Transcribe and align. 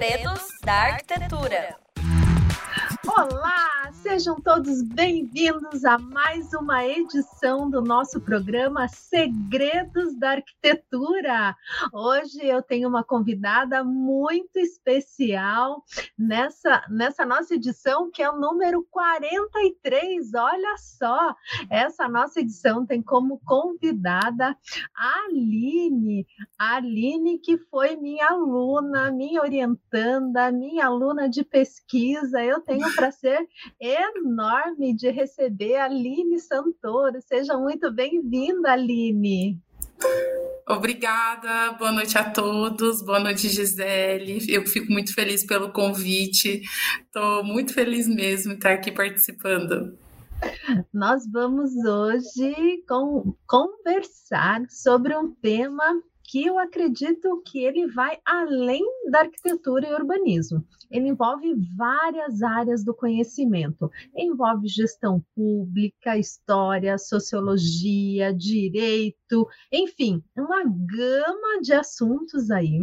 Segredos 0.00 0.48
da 0.64 0.72
Arquitetura. 0.72 1.76
Olá, 3.06 3.79
sejam 4.02 4.36
todos 4.36 4.82
bem-vindos 4.82 5.84
a 5.84 5.98
mais 5.98 6.54
uma 6.54 6.86
edição 6.86 7.68
do 7.68 7.82
nosso 7.82 8.18
programa 8.18 8.88
Segredos 8.88 10.18
da 10.18 10.30
Arquitetura. 10.30 11.54
Hoje 11.92 12.42
eu 12.42 12.62
tenho 12.62 12.88
uma 12.88 13.04
convidada 13.04 13.84
muito 13.84 14.58
especial 14.58 15.84
nessa, 16.18 16.82
nessa 16.88 17.26
nossa 17.26 17.54
edição, 17.54 18.10
que 18.10 18.22
é 18.22 18.30
o 18.30 18.38
número 18.38 18.86
43. 18.90 20.32
Olha 20.34 20.76
só, 20.78 21.34
essa 21.68 22.08
nossa 22.08 22.40
edição 22.40 22.86
tem 22.86 23.02
como 23.02 23.38
convidada 23.44 24.56
a 24.96 25.24
Aline, 25.26 26.26
a 26.58 26.76
Aline 26.76 27.38
que 27.38 27.58
foi 27.58 27.96
minha 27.96 28.28
aluna, 28.28 29.10
minha 29.10 29.42
orientanda, 29.42 30.50
minha 30.50 30.86
aluna 30.86 31.28
de 31.28 31.44
pesquisa. 31.44 32.42
Eu 32.42 32.60
tenho 32.60 32.88
o 32.88 32.94
prazer 32.94 33.46
enorme 34.16 34.94
de 34.94 35.10
receber 35.10 35.76
a 35.76 35.84
Aline 35.84 36.38
Santoro. 36.38 37.20
Seja 37.22 37.56
muito 37.56 37.90
bem-vinda, 37.92 38.72
Aline. 38.72 39.58
Obrigada, 40.68 41.72
boa 41.72 41.90
noite 41.90 42.16
a 42.16 42.30
todos, 42.30 43.02
boa 43.02 43.18
noite, 43.18 43.48
Gisele. 43.48 44.44
Eu 44.48 44.64
fico 44.66 44.92
muito 44.92 45.12
feliz 45.12 45.44
pelo 45.44 45.72
convite, 45.72 46.62
estou 47.04 47.42
muito 47.42 47.74
feliz 47.74 48.06
mesmo 48.06 48.52
de 48.52 48.58
estar 48.58 48.72
aqui 48.72 48.92
participando. 48.92 49.98
Nós 50.92 51.22
vamos 51.30 51.72
hoje 51.84 52.84
com, 52.88 53.34
conversar 53.46 54.62
sobre 54.70 55.16
um 55.16 55.34
tema 55.34 55.84
que 56.30 56.46
eu 56.46 56.60
acredito 56.60 57.42
que 57.44 57.58
ele 57.64 57.88
vai 57.88 58.16
além 58.24 58.84
da 59.10 59.22
arquitetura 59.22 59.88
e 59.88 59.92
urbanismo. 59.92 60.64
Ele 60.88 61.08
envolve 61.08 61.52
várias 61.76 62.40
áreas 62.40 62.84
do 62.84 62.94
conhecimento. 62.94 63.90
Envolve 64.16 64.68
gestão 64.68 65.20
pública, 65.34 66.16
história, 66.16 66.96
sociologia, 66.98 68.32
direito, 68.32 69.18
enfim, 69.72 70.22
uma 70.36 70.62
gama 70.64 71.60
de 71.60 71.72
assuntos 71.72 72.50
aí. 72.50 72.80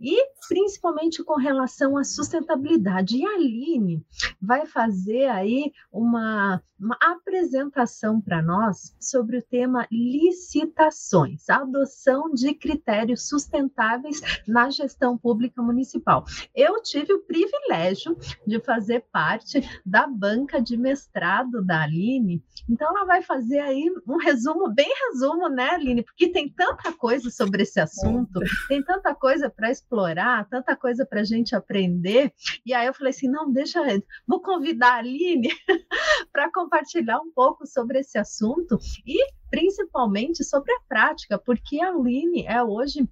E 0.00 0.36
principalmente 0.48 1.22
com 1.24 1.34
relação 1.34 1.96
à 1.96 2.04
sustentabilidade. 2.04 3.16
E 3.16 3.26
a 3.26 3.30
Aline 3.30 4.04
vai 4.40 4.66
fazer 4.66 5.26
aí 5.26 5.72
uma, 5.90 6.62
uma 6.78 6.96
apresentação 7.00 8.20
para 8.20 8.42
nós 8.42 8.94
sobre 9.00 9.38
o 9.38 9.42
tema 9.42 9.86
licitações, 9.90 11.48
adoção 11.48 12.32
de 12.32 12.54
critérios 12.54 13.28
sustentáveis 13.28 14.20
na 14.46 14.70
gestão 14.70 15.16
pública 15.16 15.62
municipal. 15.62 16.24
Eu 16.54 16.82
tive 16.82 17.12
o 17.12 17.22
privilégio 17.22 18.16
de 18.46 18.60
fazer 18.60 19.04
parte 19.12 19.60
da 19.84 20.06
banca 20.06 20.60
de 20.60 20.76
mestrado 20.76 21.64
da 21.64 21.82
Aline, 21.82 22.42
então 22.68 22.88
ela 22.88 23.04
vai 23.04 23.22
fazer 23.22 23.58
aí 23.58 23.90
um 24.06 24.16
resumo, 24.16 24.72
bem 24.72 24.92
resumo, 25.08 25.48
né, 25.48 25.75
Aline? 25.76 26.02
Porque 26.02 26.28
tem 26.28 26.48
tanta 26.48 26.92
coisa 26.92 27.30
sobre 27.30 27.62
esse 27.62 27.80
assunto, 27.80 28.40
tem 28.68 28.82
tanta 28.82 29.14
coisa 29.14 29.48
para 29.48 29.70
explorar, 29.70 30.48
tanta 30.48 30.76
coisa 30.76 31.06
para 31.06 31.20
a 31.20 31.24
gente 31.24 31.54
aprender. 31.54 32.32
E 32.64 32.74
aí 32.74 32.86
eu 32.86 32.94
falei 32.94 33.10
assim: 33.10 33.28
não, 33.28 33.50
deixa, 33.50 33.80
vou 34.26 34.40
convidar 34.40 34.94
a 34.94 34.98
Aline 34.98 35.48
para 36.32 36.50
compartilhar 36.50 37.20
um 37.20 37.30
pouco 37.30 37.66
sobre 37.66 38.00
esse 38.00 38.18
assunto 38.18 38.78
e 39.06 39.18
principalmente 39.50 40.42
sobre 40.44 40.72
a 40.72 40.80
prática, 40.88 41.38
porque 41.38 41.80
a 41.80 41.88
Aline 41.88 42.44
é 42.46 42.62
hoje 42.62 43.08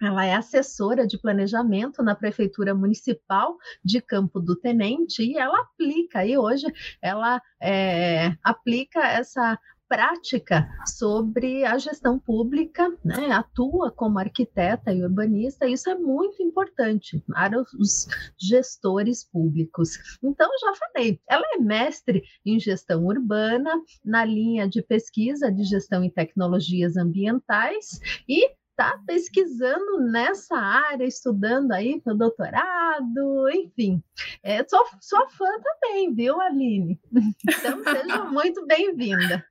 ela 0.00 0.24
é 0.24 0.34
assessora 0.34 1.06
de 1.06 1.18
planejamento 1.18 2.02
na 2.02 2.14
Prefeitura 2.14 2.74
Municipal 2.74 3.58
de 3.84 4.00
Campo 4.00 4.40
do 4.40 4.56
Tenente 4.56 5.22
e 5.22 5.36
ela 5.36 5.60
aplica, 5.60 6.24
e 6.24 6.38
hoje 6.38 6.66
ela 7.02 7.40
é, 7.60 8.34
aplica 8.42 9.00
essa 9.00 9.58
prática 9.90 10.68
sobre 10.86 11.64
a 11.64 11.76
gestão 11.76 12.16
pública, 12.16 12.96
né? 13.04 13.32
atua 13.32 13.90
como 13.90 14.20
arquiteta 14.20 14.92
e 14.92 15.02
urbanista, 15.02 15.66
isso 15.66 15.90
é 15.90 15.96
muito 15.96 16.40
importante 16.40 17.20
para 17.26 17.60
os 17.60 18.06
gestores 18.38 19.24
públicos. 19.24 19.98
Então, 20.22 20.48
já 20.60 20.74
falei, 20.76 21.20
ela 21.28 21.44
é 21.54 21.58
mestre 21.58 22.22
em 22.46 22.60
gestão 22.60 23.04
urbana, 23.04 23.82
na 24.04 24.24
linha 24.24 24.68
de 24.68 24.80
pesquisa 24.80 25.50
de 25.50 25.64
gestão 25.64 26.04
em 26.04 26.10
tecnologias 26.10 26.96
ambientais 26.96 27.98
e 28.28 28.59
está 28.80 28.98
pesquisando 29.06 30.00
nessa 30.10 30.56
área, 30.56 31.04
estudando 31.04 31.72
aí 31.72 32.00
para 32.00 32.14
doutorado, 32.14 33.50
enfim. 33.52 34.02
É, 34.42 34.66
sou, 34.66 34.84
sou 34.98 35.28
fã 35.28 35.44
também, 35.62 36.14
viu, 36.14 36.40
Aline? 36.40 36.98
Então, 37.46 37.84
seja 37.84 38.24
muito 38.24 38.66
bem-vinda. 38.66 39.44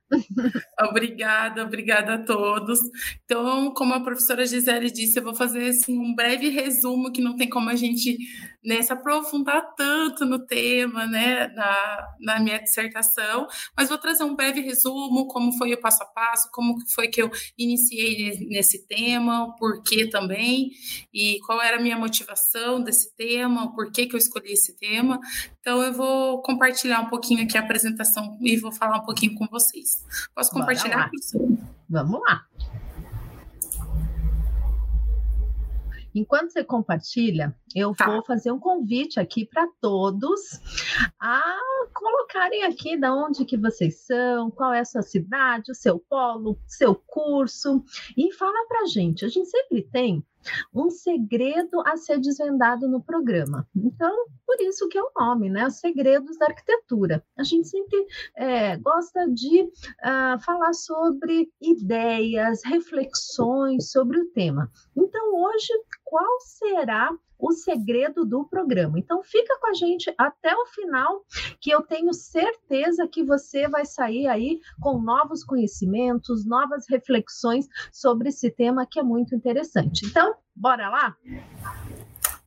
Obrigada, 0.80 1.62
obrigada 1.62 2.14
a 2.14 2.18
todos. 2.18 2.80
Então, 3.24 3.72
como 3.72 3.94
a 3.94 4.00
professora 4.00 4.44
Gisele 4.44 4.90
disse, 4.90 5.20
eu 5.20 5.22
vou 5.22 5.34
fazer 5.34 5.68
assim, 5.68 5.96
um 5.96 6.12
breve 6.12 6.48
resumo 6.48 7.12
que 7.12 7.22
não 7.22 7.36
tem 7.36 7.48
como 7.48 7.70
a 7.70 7.76
gente 7.76 8.18
né, 8.64 8.82
se 8.82 8.92
aprofundar 8.92 9.74
tanto 9.74 10.24
no 10.24 10.38
tema, 10.38 11.06
né, 11.06 11.48
na, 11.48 12.14
na 12.20 12.40
minha 12.40 12.58
dissertação, 12.58 13.46
mas 13.76 13.88
vou 13.88 13.98
trazer 13.98 14.22
um 14.24 14.36
breve 14.36 14.60
resumo, 14.60 15.26
como 15.26 15.56
foi 15.56 15.72
o 15.72 15.80
passo 15.80 16.02
a 16.02 16.06
passo, 16.06 16.50
como 16.52 16.76
foi 16.94 17.08
que 17.08 17.22
eu 17.22 17.30
iniciei 17.56 18.46
nesse 18.48 18.86
tema, 18.86 19.44
o 19.44 19.56
porquê 19.56 20.08
também, 20.08 20.70
e 21.12 21.38
qual 21.46 21.60
era 21.62 21.78
a 21.78 21.80
minha 21.80 21.98
motivação 21.98 22.82
desse 22.82 23.14
tema, 23.16 23.64
o 23.64 23.74
porquê 23.74 24.06
que 24.06 24.14
eu 24.14 24.18
escolhi 24.18 24.52
esse 24.52 24.76
tema. 24.76 25.18
Então, 25.60 25.82
eu 25.82 25.92
vou 25.92 26.42
compartilhar 26.42 27.00
um 27.00 27.08
pouquinho 27.08 27.42
aqui 27.42 27.56
a 27.56 27.60
apresentação 27.60 28.38
e 28.40 28.56
vou 28.56 28.72
falar 28.72 28.98
um 28.98 29.04
pouquinho 29.04 29.34
com 29.34 29.46
vocês. 29.46 30.04
Posso 30.34 30.50
compartilhar? 30.50 31.10
Vamos 31.88 32.20
lá. 32.20 32.46
Enquanto 36.14 36.50
você 36.50 36.64
compartilha, 36.64 37.54
eu 37.74 37.94
tá. 37.94 38.10
vou 38.10 38.24
fazer 38.24 38.50
um 38.50 38.58
convite 38.58 39.20
aqui 39.20 39.46
para 39.46 39.66
todos 39.80 40.40
a 41.20 41.42
colocarem 41.94 42.64
aqui 42.64 42.96
de 42.96 43.08
onde 43.08 43.44
que 43.44 43.56
vocês 43.56 44.00
são, 44.06 44.50
qual 44.50 44.72
é 44.72 44.80
a 44.80 44.84
sua 44.84 45.02
cidade, 45.02 45.70
o 45.70 45.74
seu 45.74 45.98
polo, 45.98 46.58
seu 46.66 46.94
curso 46.94 47.84
e 48.16 48.32
fala 48.32 48.66
para 48.68 48.86
gente. 48.86 49.24
A 49.24 49.28
gente 49.28 49.48
sempre 49.48 49.82
tem 49.82 50.24
um 50.74 50.90
segredo 50.90 51.82
a 51.86 51.96
ser 51.96 52.18
desvendado 52.18 52.88
no 52.88 53.02
programa. 53.02 53.68
Então, 53.76 54.26
por 54.46 54.58
isso 54.60 54.88
que 54.88 54.96
é 54.96 55.02
o 55.02 55.12
nome, 55.16 55.50
né? 55.50 55.68
Segredos 55.68 56.38
da 56.38 56.46
Arquitetura. 56.46 57.22
A 57.36 57.42
gente 57.42 57.68
sempre 57.68 58.06
é, 58.36 58.76
gosta 58.78 59.28
de 59.28 59.62
uh, 59.62 60.40
falar 60.42 60.72
sobre 60.72 61.50
ideias, 61.60 62.62
reflexões 62.64 63.90
sobre 63.90 64.18
o 64.18 64.30
tema. 64.30 64.70
Então, 64.96 65.34
hoje, 65.34 65.72
qual 66.04 66.40
será 66.40 67.10
o 67.40 67.52
segredo 67.52 68.24
do 68.24 68.44
programa. 68.44 68.98
Então 68.98 69.22
fica 69.22 69.58
com 69.58 69.68
a 69.68 69.74
gente 69.74 70.12
até 70.16 70.54
o 70.54 70.66
final, 70.66 71.24
que 71.60 71.70
eu 71.70 71.82
tenho 71.82 72.12
certeza 72.12 73.08
que 73.08 73.22
você 73.22 73.68
vai 73.68 73.84
sair 73.84 74.26
aí 74.26 74.60
com 74.80 75.00
novos 75.00 75.44
conhecimentos, 75.44 76.46
novas 76.46 76.86
reflexões 76.88 77.66
sobre 77.92 78.28
esse 78.28 78.50
tema 78.50 78.86
que 78.86 78.98
é 78.98 79.02
muito 79.02 79.34
interessante. 79.34 80.06
Então, 80.06 80.34
bora 80.54 80.88
lá? 80.88 81.16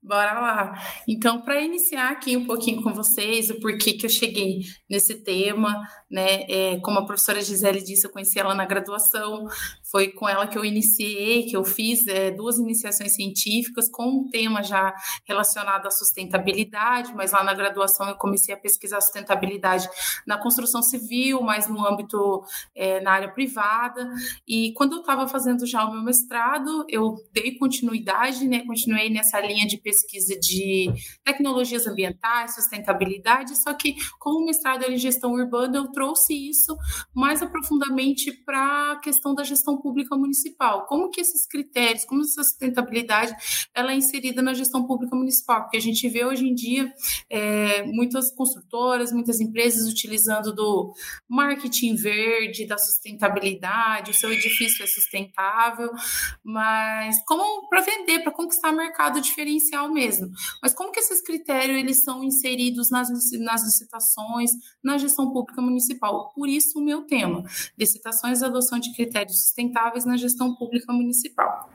Bora 0.04 0.34
lá. 0.38 0.84
Então, 1.08 1.42
para 1.42 1.62
iniciar 1.62 2.12
aqui 2.12 2.36
um 2.36 2.46
pouquinho 2.46 2.84
com 2.84 2.94
vocês, 2.94 3.50
o 3.50 3.60
porquê 3.62 3.94
que 3.94 4.06
eu 4.06 4.10
cheguei 4.10 4.60
nesse 4.90 5.24
tema, 5.24 5.82
né? 6.12 6.44
É, 6.50 6.80
como 6.82 7.00
a 7.00 7.06
professora 7.06 7.42
Gisele 7.42 7.82
disse, 7.82 8.06
eu 8.06 8.12
conheci 8.12 8.38
ela 8.38 8.54
na 8.54 8.66
graduação, 8.66 9.48
foi 9.94 10.08
com 10.08 10.28
ela 10.28 10.48
que 10.48 10.58
eu 10.58 10.66
iniciei, 10.66 11.44
que 11.44 11.56
eu 11.56 11.64
fiz 11.64 12.08
é, 12.08 12.32
duas 12.32 12.58
iniciações 12.58 13.14
científicas 13.14 13.88
com 13.88 14.08
um 14.08 14.28
tema 14.28 14.64
já 14.64 14.92
relacionado 15.24 15.86
à 15.86 15.92
sustentabilidade, 15.92 17.14
mas 17.14 17.32
lá 17.32 17.44
na 17.44 17.54
graduação 17.54 18.10
eu 18.10 18.16
comecei 18.16 18.56
a 18.56 18.58
pesquisar 18.58 19.00
sustentabilidade 19.02 19.88
na 20.26 20.36
construção 20.36 20.82
civil, 20.82 21.44
mas 21.44 21.68
no 21.68 21.88
âmbito 21.88 22.44
é, 22.74 23.02
na 23.02 23.12
área 23.12 23.32
privada. 23.32 24.12
E 24.48 24.74
quando 24.74 24.94
eu 24.94 25.02
estava 25.02 25.28
fazendo 25.28 25.64
já 25.68 25.86
o 25.86 25.92
meu 25.92 26.02
mestrado, 26.02 26.88
eu 26.90 27.14
dei 27.32 27.56
continuidade, 27.60 28.48
né? 28.48 28.66
Continuei 28.66 29.12
nessa 29.12 29.40
linha 29.42 29.68
de 29.68 29.78
pesquisa 29.78 30.36
de 30.40 30.92
tecnologias 31.24 31.86
ambientais, 31.86 32.56
sustentabilidade, 32.56 33.56
só 33.62 33.72
que 33.76 33.96
como 34.18 34.40
o 34.40 34.46
mestrado 34.46 34.90
em 34.90 34.98
gestão 34.98 35.34
urbana, 35.34 35.78
eu 35.78 35.92
trouxe 35.92 36.34
isso 36.34 36.76
mais 37.14 37.44
aprofundadamente 37.44 38.32
para 38.32 38.94
a 38.94 38.96
questão 38.96 39.36
da 39.36 39.44
gestão 39.44 39.83
pública 39.84 40.16
municipal. 40.16 40.86
Como 40.86 41.10
que 41.10 41.20
esses 41.20 41.46
critérios, 41.46 42.06
como 42.06 42.22
essa 42.22 42.42
sustentabilidade, 42.42 43.36
ela 43.76 43.92
é 43.92 43.96
inserida 43.96 44.42
na 44.42 44.54
gestão 44.54 44.88
pública 44.88 45.14
municipal? 45.14 45.64
Porque 45.64 45.76
a 45.76 45.82
gente 45.82 46.08
vê 46.08 46.24
hoje 46.24 46.48
em 46.48 46.56
dia 46.56 46.92
é, 47.30 47.84
muitas 47.84 48.32
construtoras, 48.32 49.12
muitas 49.12 49.42
empresas 49.42 49.92
utilizando 49.92 50.56
do 50.56 50.94
marketing 51.28 51.96
verde, 51.96 52.66
da 52.66 52.78
sustentabilidade, 52.78 54.12
o 54.12 54.14
seu 54.14 54.32
edifício 54.32 54.84
é 54.84 54.88
sustentável, 54.88 55.92
mas 56.42 57.22
como 57.26 57.68
para 57.68 57.82
vender, 57.82 58.20
para 58.20 58.32
conquistar 58.32 58.72
mercado 58.72 59.20
diferencial 59.20 59.92
mesmo. 59.92 60.32
Mas 60.62 60.74
como 60.74 60.92
que 60.92 61.00
esses 61.02 61.22
critérios 61.22 61.78
eles 61.78 62.04
são 62.04 62.24
inseridos 62.24 62.90
nas, 62.90 63.10
nas 63.40 63.64
licitações, 63.64 64.52
na 64.82 64.98
gestão 64.98 65.34
pública 65.34 65.62
municipal? 65.62 66.32
Por 66.34 66.48
isso 66.48 66.80
o 66.80 66.84
meu 66.84 67.02
tema, 67.02 67.44
licitações 67.78 68.42
e 68.42 68.46
adoção 68.46 68.80
de 68.80 68.94
critérios 68.94 69.42
sustentáveis 69.44 69.73
na 70.06 70.18
gestão 70.18 70.56
pública 70.56 70.92
municipal. 70.94 71.70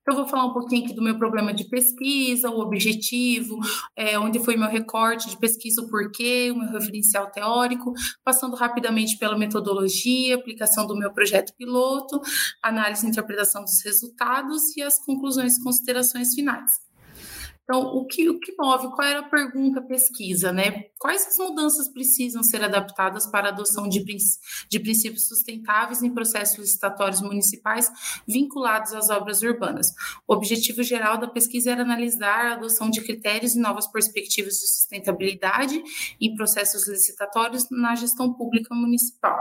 Então, 0.00 0.16
vou 0.16 0.26
falar 0.26 0.46
um 0.46 0.52
pouquinho 0.52 0.84
aqui 0.84 0.94
do 0.94 1.02
meu 1.02 1.16
problema 1.16 1.52
de 1.52 1.64
pesquisa, 1.64 2.50
o 2.50 2.60
objetivo, 2.60 3.58
é, 3.96 4.18
onde 4.18 4.38
foi 4.38 4.56
meu 4.56 4.68
recorte 4.68 5.28
de 5.28 5.36
pesquisa, 5.36 5.82
o 5.82 5.88
porquê, 5.88 6.50
o 6.50 6.58
meu 6.58 6.70
referencial 6.70 7.30
teórico, 7.30 7.92
passando 8.24 8.56
rapidamente 8.56 9.16
pela 9.18 9.38
metodologia, 9.38 10.34
aplicação 10.34 10.86
do 10.86 10.96
meu 10.96 11.12
projeto 11.12 11.54
piloto, 11.56 12.20
análise 12.62 13.06
e 13.06 13.10
interpretação 13.10 13.62
dos 13.62 13.82
resultados 13.84 14.76
e 14.76 14.82
as 14.82 14.98
conclusões 15.04 15.56
e 15.56 15.62
considerações 15.62 16.34
finais. 16.34 16.87
Então, 17.70 17.82
o 17.82 18.06
que, 18.06 18.30
o 18.30 18.40
que 18.40 18.54
move? 18.58 18.88
Qual 18.88 19.06
era 19.06 19.20
a 19.20 19.28
pergunta, 19.28 19.80
a 19.80 19.82
pesquisa, 19.82 20.50
né? 20.50 20.84
Quais 20.98 21.26
as 21.26 21.36
mudanças 21.36 21.86
precisam 21.86 22.42
ser 22.42 22.64
adaptadas 22.64 23.26
para 23.26 23.48
a 23.48 23.50
adoção 23.50 23.86
de, 23.86 24.02
de 24.70 24.80
princípios 24.80 25.28
sustentáveis 25.28 26.02
em 26.02 26.14
processos 26.14 26.56
licitatórios 26.56 27.20
municipais 27.20 27.92
vinculados 28.26 28.94
às 28.94 29.10
obras 29.10 29.42
urbanas? 29.42 29.88
O 30.26 30.32
objetivo 30.32 30.82
geral 30.82 31.18
da 31.18 31.28
pesquisa 31.28 31.72
era 31.72 31.82
analisar 31.82 32.46
a 32.46 32.52
adoção 32.54 32.88
de 32.88 33.02
critérios 33.02 33.54
e 33.54 33.60
novas 33.60 33.86
perspectivas 33.86 34.54
de 34.54 34.66
sustentabilidade 34.66 35.82
em 36.18 36.34
processos 36.34 36.88
licitatórios 36.88 37.68
na 37.70 37.94
gestão 37.94 38.32
pública 38.32 38.74
municipal. 38.74 39.38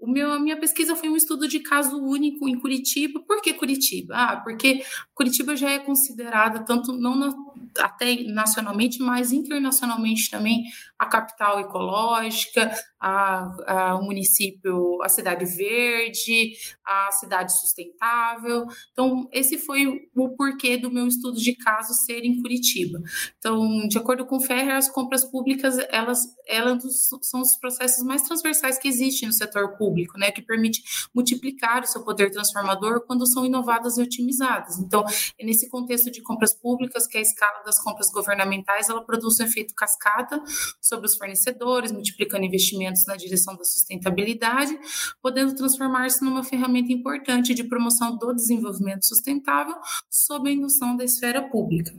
O 0.00 0.10
meu, 0.10 0.32
a 0.32 0.40
minha 0.40 0.58
pesquisa 0.58 0.96
foi 0.96 1.10
um 1.10 1.16
estudo 1.16 1.46
de 1.46 1.60
caso 1.60 1.96
único 2.02 2.48
em 2.48 2.58
Curitiba. 2.58 3.20
Por 3.20 3.42
que 3.42 3.52
Curitiba? 3.52 4.14
Ah, 4.16 4.36
porque 4.38 4.82
Curitiba 5.14 5.54
já 5.54 5.70
é 5.70 5.78
considerada, 5.78 6.64
tanto 6.64 6.92
não 6.92 7.14
na, 7.14 7.34
até 7.78 8.22
nacionalmente, 8.24 9.00
mas 9.00 9.32
internacionalmente 9.32 10.30
também, 10.30 10.64
a 10.98 11.06
capital 11.06 11.60
ecológica, 11.60 12.70
a, 13.00 13.50
a, 13.66 13.94
o 13.96 14.04
município, 14.04 15.02
a 15.02 15.08
cidade 15.08 15.44
verde, 15.44 16.52
a 16.84 17.10
cidade 17.12 17.58
sustentável. 17.58 18.66
Então, 18.92 19.28
esse 19.32 19.58
foi 19.58 19.86
o 20.14 20.28
porquê 20.36 20.76
do 20.76 20.90
meu 20.90 21.06
estudo 21.06 21.38
de 21.38 21.54
caso 21.54 21.94
ser 21.94 22.24
em 22.24 22.40
Curitiba. 22.42 23.00
Então, 23.38 23.88
de 23.88 23.96
acordo 23.96 24.26
com 24.26 24.36
o 24.36 24.40
Ferrer, 24.40 24.76
as 24.76 24.90
compras 24.90 25.24
públicas, 25.24 25.78
elas, 25.90 26.20
elas 26.46 26.82
são 27.22 27.40
os 27.40 27.56
processos 27.56 28.04
mais 28.04 28.22
transversais 28.22 28.78
que 28.78 28.88
existem 28.88 29.28
no 29.28 29.34
setor 29.34 29.76
público, 29.76 30.18
né, 30.18 30.30
que 30.30 30.42
permite 30.42 30.82
multiplicar 31.14 31.82
o 31.82 31.86
seu 31.86 32.04
poder 32.04 32.30
transformador 32.30 33.06
quando 33.06 33.26
são 33.26 33.46
inovadas 33.46 33.96
e 33.96 34.02
otimizadas. 34.02 34.78
Então, 34.78 35.04
é 35.38 35.44
nesse 35.44 35.70
contexto 35.70 36.10
de 36.10 36.20
compras 36.22 36.54
públicas 36.54 37.06
que 37.06 37.16
a 37.16 37.20
escala 37.20 37.49
das 37.64 37.82
compras 37.82 38.10
governamentais, 38.10 38.88
ela 38.88 39.04
produz 39.04 39.38
um 39.40 39.44
efeito 39.44 39.74
cascata 39.74 40.42
sobre 40.80 41.06
os 41.06 41.16
fornecedores, 41.16 41.92
multiplicando 41.92 42.44
investimentos 42.44 42.80
investimentos 42.80 43.06
na 43.06 43.16
direção 43.16 43.56
da 43.56 43.64
sustentabilidade, 43.64 44.78
podendo 45.22 45.54
transformar-se 45.54 46.24
numa 46.24 46.42
ferramenta 46.42 46.92
importante 46.92 47.54
de 47.54 47.64
promoção 47.64 48.16
do 48.16 48.32
desenvolvimento 48.34 49.06
sustentável 49.06 49.76
sob 50.08 50.48
a 50.48 50.52
indução 50.52 50.96
da 50.96 51.04
esfera 51.04 51.42
pública. 51.48 51.92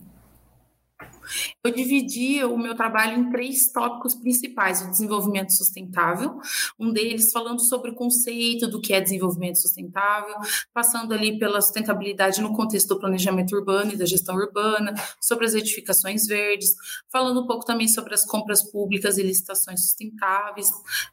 Eu 1.64 1.72
dividi 1.72 2.44
o 2.44 2.58
meu 2.58 2.76
trabalho 2.76 3.20
em 3.20 3.30
três 3.30 3.72
tópicos 3.72 4.16
principais: 4.16 4.82
o 4.82 4.90
desenvolvimento 4.90 5.52
sustentável, 5.52 6.40
um 6.80 6.92
deles 6.92 7.32
falando 7.32 7.62
sobre 7.62 7.92
o 7.92 7.96
conceito 7.96 8.68
do 8.68 8.82
que 8.82 8.94
é 8.94 9.02
desenvolvimento 9.02 9.58
sustentável, 9.60 10.36
passando 10.74 11.14
ali 11.14 11.38
pela 11.38 11.62
sustentabilidade 11.62 12.42
no 12.42 12.54
contexto 12.54 12.90
do 12.90 13.00
planejamento 13.00 13.56
urbano 13.56 13.94
e 13.94 13.98
da 13.98 14.06
gestão 14.06 14.36
urbana, 14.36 14.94
sobre 15.20 15.46
as 15.46 15.54
edificações 15.54 16.26
verdes, 16.26 16.76
falando 17.12 17.42
um 17.42 17.48
pouco 17.48 17.66
também 17.66 17.88
sobre 17.88 18.14
as 18.14 18.26
compras 18.26 18.64
públicas 18.70 19.18
e 19.18 19.24
licitações 19.24 19.82
sustentáveis, 19.86 20.70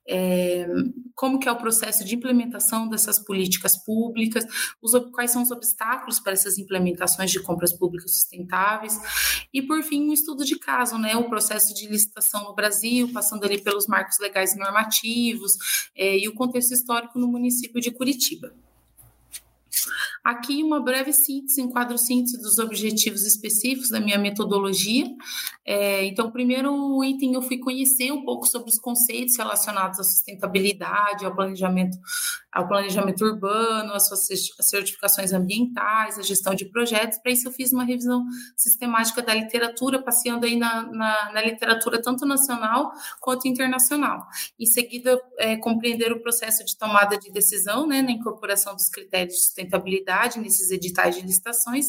é, 0.08 0.66
como 1.14 1.38
que 1.38 1.48
é 1.48 1.52
o 1.52 1.56
processo 1.56 2.04
de 2.04 2.14
implementação 2.14 2.88
dessas 2.88 3.18
políticas 3.18 3.76
públicas, 3.76 4.44
os, 4.80 4.92
quais 5.12 5.30
são 5.30 5.42
os 5.42 5.50
obstáculos 5.50 6.20
para 6.20 6.32
essas 6.32 6.58
implementações 6.58 7.30
de 7.30 7.40
compras 7.40 7.72
públicas 7.72 8.12
sustentáveis, 8.12 8.98
e 9.52 9.62
por 9.62 9.82
fim 9.82 10.07
um 10.08 10.12
estudo 10.12 10.44
de 10.44 10.58
caso, 10.58 10.98
né? 10.98 11.16
O 11.16 11.28
processo 11.28 11.74
de 11.74 11.86
licitação 11.86 12.44
no 12.44 12.54
Brasil, 12.54 13.10
passando 13.12 13.44
ali 13.44 13.60
pelos 13.60 13.86
marcos 13.86 14.18
legais 14.18 14.54
e 14.54 14.58
normativos 14.58 15.90
é, 15.94 16.18
e 16.18 16.28
o 16.28 16.34
contexto 16.34 16.72
histórico 16.72 17.18
no 17.18 17.28
município 17.28 17.80
de 17.80 17.90
Curitiba. 17.90 18.52
Aqui 20.24 20.62
uma 20.62 20.80
breve 20.80 21.12
síntese, 21.12 21.62
um 21.62 21.70
quadro 21.70 21.96
síntese 21.96 22.40
dos 22.40 22.58
objetivos 22.58 23.24
específicos 23.24 23.90
da 23.90 24.00
minha 24.00 24.18
metodologia. 24.18 25.06
É, 25.64 26.04
então, 26.04 26.30
primeiro 26.30 27.02
item 27.04 27.34
eu 27.34 27.42
fui 27.42 27.58
conhecer 27.58 28.12
um 28.12 28.24
pouco 28.24 28.46
sobre 28.46 28.68
os 28.68 28.78
conceitos 28.78 29.36
relacionados 29.36 30.00
à 30.00 30.02
sustentabilidade, 30.02 31.24
ao 31.24 31.34
planejamento, 31.34 31.96
ao 32.52 32.66
planejamento 32.66 33.24
urbano, 33.24 33.92
as 33.92 34.08
suas 34.08 34.26
certificações 34.60 35.32
ambientais, 35.32 36.18
a 36.18 36.22
gestão 36.22 36.54
de 36.54 36.64
projetos. 36.64 37.18
Para 37.18 37.32
isso 37.32 37.48
eu 37.48 37.52
fiz 37.52 37.72
uma 37.72 37.84
revisão 37.84 38.24
sistemática 38.56 39.22
da 39.22 39.34
literatura, 39.34 40.02
passeando 40.02 40.46
aí 40.46 40.56
na, 40.56 40.82
na, 40.90 41.32
na 41.32 41.42
literatura 41.42 42.00
tanto 42.00 42.24
nacional 42.24 42.90
quanto 43.20 43.46
internacional. 43.46 44.26
Em 44.58 44.66
seguida, 44.66 45.20
é, 45.38 45.56
compreender 45.56 46.12
o 46.12 46.20
processo 46.20 46.64
de 46.64 46.76
tomada 46.76 47.18
de 47.18 47.30
decisão, 47.30 47.86
né, 47.86 48.00
na 48.02 48.12
incorporação 48.12 48.74
dos 48.74 48.88
critérios 48.88 49.34
de 49.34 49.42
sustentabilidade 49.42 50.40
nesses 50.40 50.70
editais 50.70 51.16
de 51.16 51.22
licitações 51.22 51.88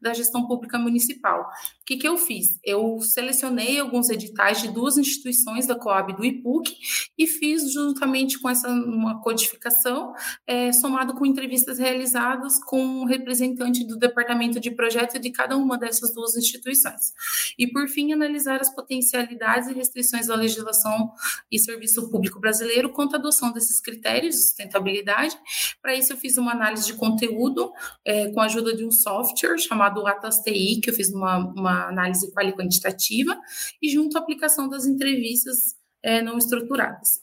da 0.00 0.12
gestão 0.12 0.46
pública 0.46 0.78
municipal. 0.78 1.42
O 1.42 1.84
que, 1.84 1.96
que 1.96 2.08
eu 2.08 2.16
fiz? 2.16 2.58
Eu 2.64 3.00
selecionei 3.00 3.78
alguns 3.78 4.10
editais 4.10 4.60
de 4.60 4.68
duas 4.68 4.96
instituições 4.96 5.66
da 5.66 5.74
Coab 5.74 6.14
do 6.14 6.24
IPUC 6.24 6.76
e 7.16 7.26
fiz 7.26 7.72
juntamente 7.72 8.38
com 8.38 8.48
essa 8.48 8.68
uma 8.68 9.20
codificação, 9.20 9.99
é, 10.46 10.72
somado 10.72 11.14
com 11.14 11.26
entrevistas 11.26 11.78
realizadas 11.78 12.62
com 12.64 12.82
um 12.82 13.04
representante 13.04 13.86
do 13.86 13.96
departamento 13.96 14.60
de 14.60 14.70
projeto 14.70 15.18
de 15.18 15.30
cada 15.30 15.56
uma 15.56 15.78
dessas 15.78 16.14
duas 16.14 16.36
instituições. 16.36 17.12
E 17.58 17.66
por 17.66 17.88
fim, 17.88 18.12
analisar 18.12 18.60
as 18.60 18.74
potencialidades 18.74 19.68
e 19.68 19.74
restrições 19.74 20.26
da 20.26 20.34
legislação 20.34 21.12
e 21.50 21.58
serviço 21.58 22.10
público 22.10 22.40
brasileiro 22.40 22.90
quanto 22.92 23.14
à 23.14 23.18
adoção 23.18 23.52
desses 23.52 23.80
critérios 23.80 24.34
de 24.34 24.42
sustentabilidade. 24.42 25.36
Para 25.80 25.94
isso, 25.94 26.12
eu 26.12 26.16
fiz 26.16 26.36
uma 26.36 26.52
análise 26.52 26.86
de 26.86 26.94
conteúdo 26.94 27.72
é, 28.04 28.30
com 28.30 28.40
a 28.40 28.44
ajuda 28.44 28.74
de 28.74 28.84
um 28.84 28.90
software 28.90 29.58
chamado 29.58 30.06
Atlas 30.06 30.38
TI, 30.38 30.80
que 30.80 30.90
eu 30.90 30.94
fiz 30.94 31.10
uma, 31.12 31.38
uma 31.38 31.88
análise 31.88 32.30
quali-quantitativa, 32.32 33.36
e 33.80 33.88
junto 33.88 34.16
à 34.16 34.20
aplicação 34.20 34.68
das 34.68 34.86
entrevistas 34.86 35.76
é, 36.02 36.22
não 36.22 36.38
estruturadas. 36.38 37.20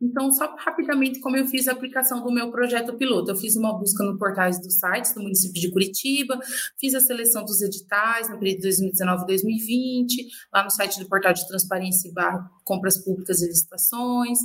Então, 0.00 0.32
só 0.32 0.54
rapidamente 0.56 1.20
como 1.20 1.36
eu 1.36 1.46
fiz 1.46 1.68
a 1.68 1.72
aplicação 1.72 2.22
do 2.22 2.32
meu 2.32 2.50
projeto 2.50 2.94
piloto. 2.94 3.30
Eu 3.30 3.36
fiz 3.36 3.56
uma 3.56 3.78
busca 3.78 4.02
no 4.02 4.18
portais 4.18 4.58
dos 4.60 4.74
sites 4.74 5.14
do 5.14 5.22
município 5.22 5.60
de 5.60 5.70
Curitiba, 5.70 6.38
fiz 6.78 6.94
a 6.94 7.00
seleção 7.00 7.44
dos 7.44 7.60
editais 7.60 8.30
no 8.30 8.38
período 8.38 8.62
2019 8.62 9.26
2020, 9.26 10.28
lá 10.52 10.64
no 10.64 10.70
site 10.70 10.98
do 10.98 11.06
portal 11.06 11.32
de 11.32 11.46
transparência 11.46 12.08
e 12.08 12.12
barra 12.12 12.50
compras 12.70 12.98
públicas 12.98 13.42
e 13.42 13.48
licitações, 13.48 14.38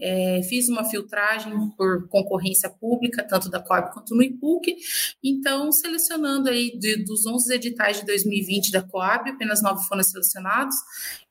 é, 0.00 0.40
fiz 0.44 0.68
uma 0.68 0.84
filtragem 0.84 1.52
por 1.76 2.06
concorrência 2.06 2.70
pública, 2.70 3.24
tanto 3.24 3.50
da 3.50 3.58
Coab 3.58 3.92
quanto 3.92 4.14
no 4.14 4.22
IPUC. 4.22 4.76
Então, 5.22 5.72
selecionando 5.72 6.48
aí 6.48 6.78
de, 6.78 7.02
dos 7.02 7.26
11 7.26 7.52
editais 7.52 7.98
de 7.98 8.06
2020 8.06 8.70
da 8.70 8.82
Coab, 8.82 9.28
apenas 9.28 9.60
nove 9.60 9.84
foram 9.88 10.04
selecionados, 10.04 10.76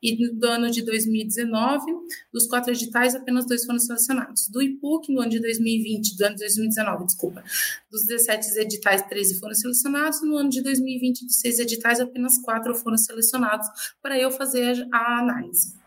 e 0.03 0.29
do 0.33 0.45
ano 0.45 0.69
de 0.69 0.81
2019, 0.81 1.85
dos 2.33 2.47
quatro 2.47 2.73
editais, 2.73 3.15
apenas 3.15 3.45
dois 3.45 3.63
foram 3.63 3.70
selecionados. 3.79 4.47
Do 4.47 4.61
IPUC, 4.61 5.11
no 5.11 5.21
ano 5.21 5.29
de 5.29 5.39
2020, 5.39 6.17
do 6.17 6.25
ano 6.25 6.35
de 6.35 6.41
2019, 6.41 7.05
desculpa, 7.05 7.43
dos 7.89 8.05
17 8.05 8.59
editais, 8.59 9.01
13 9.03 9.39
foram 9.39 9.53
selecionados, 9.53 10.21
no 10.21 10.37
ano 10.37 10.49
de 10.49 10.61
2020, 10.61 11.25
dos 11.25 11.35
seis 11.35 11.59
editais, 11.59 11.99
apenas 11.99 12.39
quatro 12.41 12.73
foram 12.75 12.97
selecionados 12.97 13.67
para 14.01 14.19
eu 14.19 14.31
fazer 14.31 14.87
a 14.91 15.19
análise. 15.19 15.81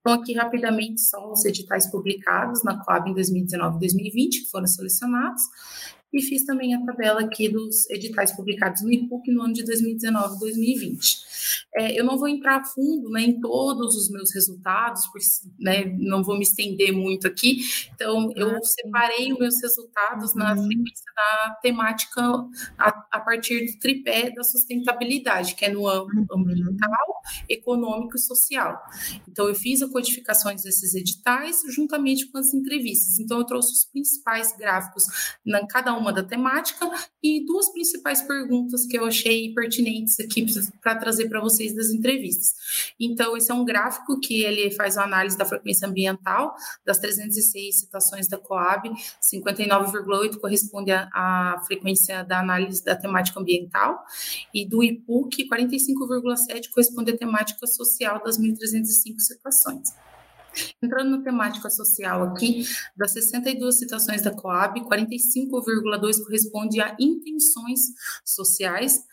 Então, 0.00 0.14
aqui 0.14 0.32
rapidamente 0.32 1.00
só 1.02 1.30
os 1.30 1.44
editais 1.44 1.90
publicados 1.90 2.64
na 2.64 2.82
Coab 2.82 3.10
em 3.10 3.14
2019 3.14 3.76
e 3.76 3.80
2020, 3.80 4.40
que 4.40 4.50
foram 4.50 4.66
selecionados. 4.66 5.42
e 6.12 6.20
fiz 6.20 6.44
também 6.44 6.74
a 6.74 6.84
tabela 6.84 7.20
aqui 7.20 7.48
dos 7.48 7.88
editais 7.88 8.34
publicados 8.34 8.82
no 8.82 8.90
IPUC 8.90 9.30
no 9.30 9.42
ano 9.42 9.52
de 9.52 9.62
2019 9.64 10.36
e 10.36 10.38
2020. 10.40 11.29
É, 11.74 11.98
eu 11.98 12.04
não 12.04 12.18
vou 12.18 12.28
entrar 12.28 12.60
a 12.60 12.64
fundo 12.64 13.10
né, 13.10 13.22
em 13.22 13.40
todos 13.40 13.96
os 13.96 14.10
meus 14.10 14.32
resultados, 14.34 15.06
porque 15.08 15.26
né, 15.58 15.84
não 15.98 16.22
vou 16.22 16.36
me 16.36 16.42
estender 16.42 16.92
muito 16.92 17.26
aqui, 17.26 17.60
então 17.94 18.30
eu 18.36 18.50
ah, 18.50 18.62
separei 18.62 19.32
os 19.32 19.38
meus 19.38 19.62
resultados 19.62 20.34
na 20.34 20.54
uhum. 20.54 20.64
frequência 20.64 21.04
da 21.16 21.58
temática 21.62 22.22
a, 22.78 22.88
a, 23.12 23.20
partir 23.20 23.66
do 23.66 23.78
tripé 23.78 24.30
da 24.30 24.42
sustentabilidade, 24.42 25.54
que 25.54 25.64
é 25.64 25.70
no 25.70 25.86
âmbito 25.88 26.34
uhum. 26.34 26.42
ambiental, 26.42 27.22
econômico 27.48 28.16
e 28.16 28.20
social. 28.20 28.80
Então 29.28 29.48
eu 29.48 29.54
fiz 29.54 29.82
a 29.82 29.88
codificações 29.88 30.62
desses 30.62 30.94
editais 30.94 31.60
juntamente 31.68 32.30
com 32.30 32.38
as 32.38 32.52
entrevistas. 32.52 33.18
Então 33.18 33.38
eu 33.38 33.44
trouxe 33.44 33.72
os 33.72 33.84
principais 33.84 34.56
gráficos 34.56 35.04
na 35.44 35.66
cada 35.66 35.94
uma 35.94 36.12
da 36.12 36.22
temática 36.22 36.90
e 37.22 37.44
duas 37.44 37.70
principais 37.72 38.22
perguntas 38.22 38.86
que 38.86 38.98
eu 38.98 39.04
achei 39.04 39.52
pertinentes 39.54 40.18
aqui 40.20 40.44
para 40.80 40.96
trazer 40.96 41.28
para 41.30 41.40
vocês 41.40 41.74
das 41.74 41.88
entrevistas. 41.88 42.54
Então, 43.00 43.36
esse 43.36 43.50
é 43.50 43.54
um 43.54 43.64
gráfico 43.64 44.20
que 44.20 44.42
ele 44.42 44.70
faz 44.72 44.98
a 44.98 45.04
análise 45.04 45.38
da 45.38 45.46
frequência 45.46 45.88
ambiental 45.88 46.54
das 46.84 46.98
306 46.98 47.80
citações 47.80 48.28
da 48.28 48.36
Coab, 48.36 48.90
59,8 49.22 50.38
corresponde 50.38 50.90
à 50.92 51.62
frequência 51.66 52.22
da 52.24 52.40
análise 52.40 52.84
da 52.84 52.94
temática 52.94 53.40
ambiental, 53.40 54.04
e 54.52 54.68
do 54.68 54.82
IPUC, 54.82 55.48
45,7 55.48 56.68
corresponde 56.70 57.12
à 57.12 57.16
temática 57.16 57.66
social 57.66 58.22
das 58.22 58.38
1.305 58.38 59.18
citações. 59.20 60.09
Entrando 60.82 61.16
na 61.16 61.22
temática 61.22 61.70
social 61.70 62.22
aqui, 62.24 62.64
das 62.96 63.12
62 63.12 63.78
citações 63.78 64.22
da 64.22 64.30
Coab, 64.30 64.80
45,2 64.80 66.22
corresponde 66.24 66.80
a 66.80 66.96
intenções 66.98 67.80
sociais 68.24 69.04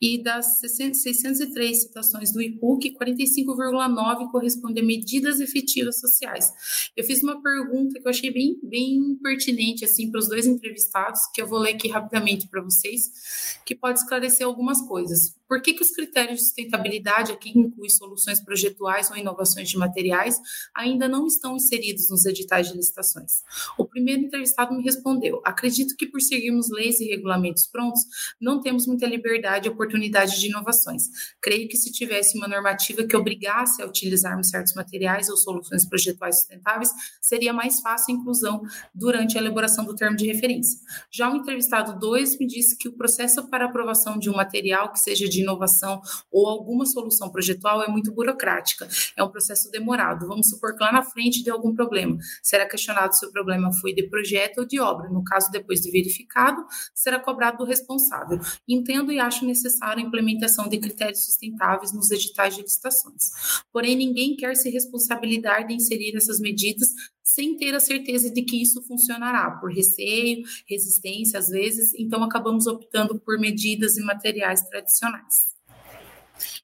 e 0.00 0.20
das 0.20 0.58
603 0.58 1.82
citações 1.82 2.32
do 2.32 2.42
IPUC, 2.42 2.96
45,9 2.98 4.30
corresponde 4.30 4.80
a 4.80 4.84
medidas 4.84 5.38
efetivas 5.38 6.00
sociais. 6.00 6.52
Eu 6.96 7.04
fiz 7.04 7.22
uma 7.22 7.40
pergunta 7.40 8.00
que 8.00 8.06
eu 8.06 8.10
achei 8.10 8.32
bem, 8.32 8.58
bem 8.62 9.16
pertinente 9.22 9.84
assim 9.84 10.10
para 10.10 10.18
os 10.18 10.28
dois 10.28 10.46
entrevistados, 10.46 11.20
que 11.32 11.40
eu 11.40 11.46
vou 11.46 11.60
ler 11.60 11.74
aqui 11.74 11.88
rapidamente 11.88 12.48
para 12.48 12.60
vocês, 12.60 13.60
que 13.64 13.74
pode 13.76 14.00
esclarecer 14.00 14.46
algumas 14.46 14.80
coisas. 14.82 15.36
Por 15.52 15.60
que, 15.60 15.74
que 15.74 15.82
os 15.82 15.90
critérios 15.90 16.38
de 16.38 16.44
sustentabilidade, 16.46 17.30
aqui 17.30 17.50
inclui 17.50 17.90
soluções 17.90 18.40
projetuais 18.40 19.10
ou 19.10 19.18
inovações 19.18 19.68
de 19.68 19.76
materiais, 19.76 20.40
ainda 20.74 21.06
não 21.06 21.26
estão 21.26 21.54
inseridos 21.56 22.08
nos 22.08 22.24
editais 22.24 22.70
de 22.70 22.74
licitações? 22.74 23.42
O 23.76 23.84
primeiro 23.84 24.22
entrevistado 24.22 24.74
me 24.74 24.82
respondeu: 24.82 25.42
acredito 25.44 25.94
que 25.94 26.06
por 26.06 26.22
seguirmos 26.22 26.70
leis 26.70 27.00
e 27.00 27.04
regulamentos 27.04 27.66
prontos, 27.66 28.00
não 28.40 28.62
temos 28.62 28.86
muita 28.86 29.04
liberdade 29.04 29.68
e 29.68 29.70
oportunidade 29.70 30.40
de 30.40 30.46
inovações. 30.46 31.10
Creio 31.38 31.68
que 31.68 31.76
se 31.76 31.92
tivesse 31.92 32.38
uma 32.38 32.48
normativa 32.48 33.04
que 33.04 33.14
obrigasse 33.14 33.82
a 33.82 33.86
utilizarmos 33.86 34.48
certos 34.48 34.72
materiais 34.72 35.28
ou 35.28 35.36
soluções 35.36 35.86
projetuais 35.86 36.36
sustentáveis, 36.36 36.88
seria 37.20 37.52
mais 37.52 37.78
fácil 37.80 38.14
a 38.14 38.18
inclusão 38.18 38.62
durante 38.94 39.36
a 39.36 39.40
elaboração 39.42 39.84
do 39.84 39.94
termo 39.94 40.16
de 40.16 40.26
referência. 40.26 40.80
Já 41.10 41.30
o 41.30 41.36
entrevistado 41.36 42.00
2 42.00 42.38
me 42.38 42.46
disse 42.46 42.74
que 42.74 42.88
o 42.88 42.92
processo 42.92 43.46
para 43.48 43.66
aprovação 43.66 44.18
de 44.18 44.30
um 44.30 44.34
material 44.34 44.90
que 44.90 44.98
seja 44.98 45.28
de 45.28 45.41
inovação 45.42 46.00
ou 46.30 46.46
alguma 46.46 46.86
solução 46.86 47.30
projetual 47.30 47.82
é 47.82 47.88
muito 47.88 48.12
burocrática, 48.12 48.88
é 49.16 49.22
um 49.22 49.28
processo 49.28 49.70
demorado. 49.70 50.26
Vamos 50.26 50.48
supor 50.48 50.74
que 50.74 50.82
lá 50.82 50.92
na 50.92 51.02
frente 51.02 51.42
deu 51.42 51.54
algum 51.54 51.74
problema. 51.74 52.16
Será 52.42 52.66
questionado 52.66 53.14
se 53.14 53.26
o 53.26 53.32
problema 53.32 53.72
foi 53.72 53.92
de 53.92 54.08
projeto 54.08 54.58
ou 54.58 54.64
de 54.64 54.80
obra. 54.80 55.08
No 55.08 55.22
caso, 55.24 55.50
depois 55.50 55.80
de 55.80 55.90
verificado, 55.90 56.64
será 56.94 57.18
cobrado 57.18 57.58
do 57.58 57.64
responsável. 57.64 58.38
Entendo 58.68 59.12
e 59.12 59.18
acho 59.18 59.44
necessária 59.44 60.02
a 60.02 60.06
implementação 60.06 60.68
de 60.68 60.78
critérios 60.78 61.24
sustentáveis 61.24 61.92
nos 61.92 62.10
editais 62.10 62.56
de 62.56 62.62
licitações. 62.62 63.30
Porém, 63.72 63.96
ninguém 63.96 64.36
quer 64.36 64.54
se 64.54 64.70
responsabilizar 64.70 65.66
de 65.66 65.74
inserir 65.74 66.16
essas 66.16 66.40
medidas 66.40 66.88
sem 67.34 67.56
ter 67.56 67.74
a 67.74 67.80
certeza 67.80 68.30
de 68.30 68.42
que 68.42 68.60
isso 68.60 68.82
funcionará, 68.82 69.50
por 69.52 69.72
receio, 69.72 70.42
resistência 70.68 71.38
às 71.38 71.48
vezes, 71.48 71.94
então 71.94 72.22
acabamos 72.22 72.66
optando 72.66 73.18
por 73.18 73.38
medidas 73.38 73.96
e 73.96 74.02
materiais 74.02 74.62
tradicionais. 74.62 75.52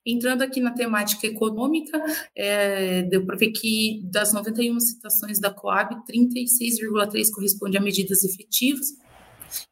Entrando 0.05 0.43
aqui 0.43 0.61
na 0.61 0.73
temática 0.73 1.27
econômica, 1.27 2.03
é, 2.35 3.03
deu 3.03 3.25
para 3.25 3.37
ver 3.37 3.53
que 3.53 4.01
das 4.05 4.33
91 4.33 4.81
citações 4.81 5.39
da 5.39 5.51
Coab, 5.51 5.95
36,3 6.11 7.31
corresponde 7.31 7.77
a 7.77 7.81
medidas 7.81 8.25
efetivas, 8.25 8.89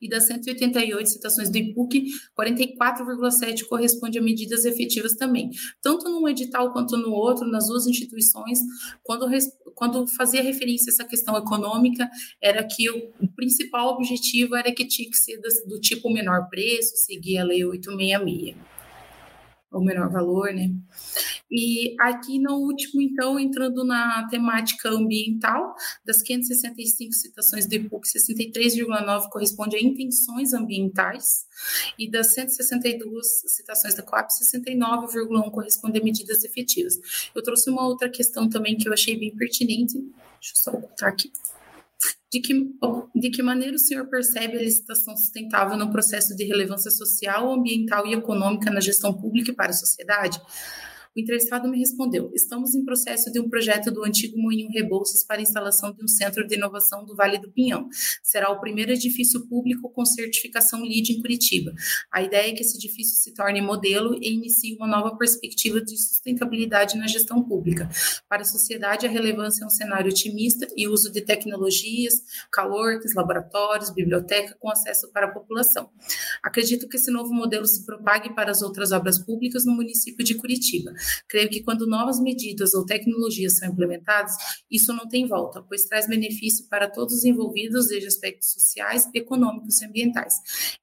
e 0.01 0.09
das 0.09 0.27
188 0.27 1.09
citações 1.09 1.51
do 1.51 1.59
IPUC, 1.59 2.07
44,7 2.39 3.65
corresponde 3.67 4.19
a 4.19 4.23
medidas 4.23 4.65
efetivas 4.65 5.15
também. 5.15 5.51
Tanto 5.83 6.09
num 6.09 6.29
edital 6.29 6.73
quanto 6.73 6.97
no 6.97 7.11
outro, 7.11 7.47
nas 7.47 7.67
duas 7.67 7.87
instituições, 7.87 8.61
quando, 9.03 9.27
quando 9.75 10.07
fazia 10.09 10.43
referência 10.43 10.91
a 10.91 10.93
essa 10.93 11.05
questão 11.05 11.37
econômica, 11.37 12.09
era 12.43 12.65
que 12.65 12.91
o, 12.91 13.13
o 13.21 13.29
principal 13.35 13.95
objetivo 13.95 14.57
era 14.57 14.73
que 14.73 14.87
tinha 14.87 15.09
que 15.09 15.17
ser 15.17 15.39
do, 15.39 15.49
do 15.69 15.81
tipo 15.81 16.13
menor 16.13 16.49
preço, 16.49 16.97
seguir 16.97 17.39
a 17.39 17.45
Lei 17.45 17.65
866 17.65 18.76
o 19.71 19.81
menor 19.81 20.11
valor, 20.11 20.53
né? 20.53 20.71
E 21.51 21.95
aqui 22.01 22.39
no 22.39 22.57
último, 22.57 23.01
então, 23.01 23.39
entrando 23.39 23.85
na 23.85 24.27
temática 24.29 24.89
ambiental, 24.89 25.75
das 26.05 26.23
565 26.23 27.13
citações 27.13 27.67
do 27.67 27.75
IPUC, 27.75 28.09
63,9 28.09 29.29
corresponde 29.31 29.77
a 29.77 29.81
intenções 29.81 30.53
ambientais, 30.53 31.47
e 31.99 32.11
das 32.11 32.35
162 32.35 33.27
citações 33.47 33.95
da 33.95 34.03
COAP, 34.03 34.29
69,1 34.31 35.51
corresponde 35.51 36.01
a 36.01 36.03
medidas 36.05 36.43
efetivas. 36.45 36.99
Eu 37.35 37.43
trouxe 37.43 37.71
uma 37.71 37.87
outra 37.87 38.09
questão 38.09 38.49
também 38.49 38.77
que 38.77 38.89
eu 38.89 38.93
achei 38.93 39.19
bem 39.19 39.35
pertinente, 39.35 39.95
deixa 39.95 40.53
eu 40.53 40.57
só 40.57 40.71
ocultar 40.73 41.11
aqui. 41.11 41.31
De 42.37 42.43
que, 42.43 42.55
de 43.15 43.31
que 43.31 43.43
maneira 43.43 43.77
o 43.77 43.79
senhor 43.79 44.07
percebe 44.09 44.59
a 44.59 44.63
licitação 44.63 45.17
sustentável 45.17 45.75
no 45.79 45.91
processo 45.91 46.37
de 46.37 46.45
relevância 46.45 46.91
social, 46.91 47.51
ambiental 47.51 48.07
e 48.07 48.13
econômica 48.13 48.71
na 48.71 48.79
gestão 48.79 49.15
pública 49.15 49.53
e 49.53 49.55
para 49.55 49.71
a 49.71 49.73
sociedade? 49.73 50.39
O 51.17 51.21
entrevistado 51.21 51.67
me 51.67 51.79
respondeu: 51.79 52.31
estamos 52.35 52.75
em 52.75 52.85
processo 52.85 53.33
de 53.33 53.41
um 53.41 53.49
projeto 53.49 53.91
do 53.91 54.05
antigo 54.05 54.39
Moinho 54.39 54.69
Rebouças 54.69 55.25
para 55.25 55.41
instalação 55.41 55.91
de 55.91 56.05
um 56.05 56.07
centro 56.07 56.47
de 56.47 56.57
inovação 56.57 57.07
do 57.07 57.17
Vale 57.17 57.39
do 57.39 57.51
Pinhão. 57.51 57.89
Será 58.23 58.51
o 58.51 58.61
primeiro 58.61 58.93
edifício 58.93 59.47
público 59.49 59.89
com 59.89 60.05
certificação 60.05 60.83
LEED 60.83 61.13
em 61.13 61.23
Curitiba. 61.23 61.73
A 62.13 62.23
ideia 62.23 62.51
é 62.51 62.53
que 62.53 62.61
esse 62.61 62.77
edifício 62.77 63.17
se 63.17 63.33
torne 63.33 63.63
modelo 63.63 64.15
e 64.21 64.31
inicie 64.35 64.77
uma 64.77 64.87
nova 64.87 65.17
perspectiva 65.17 65.81
de 65.81 65.97
sustentabilidade 65.97 66.99
na 66.99 67.07
gestão 67.07 67.43
pública. 67.43 67.89
Para 68.29 68.43
a 68.43 68.45
sociedade, 68.45 69.07
a 69.07 69.11
relevância 69.11 69.65
é 69.65 69.67
um 69.67 69.71
cenário 69.71 70.11
otimista 70.11 70.69
e 70.77 70.87
uso 70.87 71.11
de 71.11 71.23
tecnologias, 71.23 72.21
coworks, 72.55 73.15
laboratórios, 73.15 73.89
biblioteca 73.89 74.55
com 74.61 74.71
acesso 74.71 75.11
para 75.13 75.29
a 75.29 75.31
população. 75.31 75.89
Acredito 76.43 76.87
que 76.87 76.99
esse 76.99 77.11
novo 77.11 77.33
modelo 77.33 77.65
se 77.65 77.87
propague 77.87 78.35
para 78.35 78.51
as 78.51 78.61
outras 78.61 78.93
obras 78.93 79.19
públicas 79.19 79.65
no 79.65 79.73
município 79.73 80.23
de 80.23 80.35
Curitiba. 80.35 80.93
Creio 81.29 81.49
que 81.49 81.63
quando 81.63 81.87
novas 81.87 82.21
medidas 82.21 82.75
ou 82.75 82.85
tecnologias 82.85 83.59
são 83.59 83.69
implementadas, 83.69 84.33
isso 84.71 84.93
não 84.93 85.09
tem 85.09 85.27
volta, 85.27 85.63
pois 85.63 85.85
traz 85.85 86.07
benefício 86.09 86.67
para 86.69 86.89
todos 86.89 87.15
os 87.15 87.25
envolvidos, 87.25 87.89
desde 87.89 88.09
aspectos 88.09 88.53
sociais, 88.53 89.09
econômicos 89.15 89.81
e 89.81 89.87
ambientais. 89.87 90.35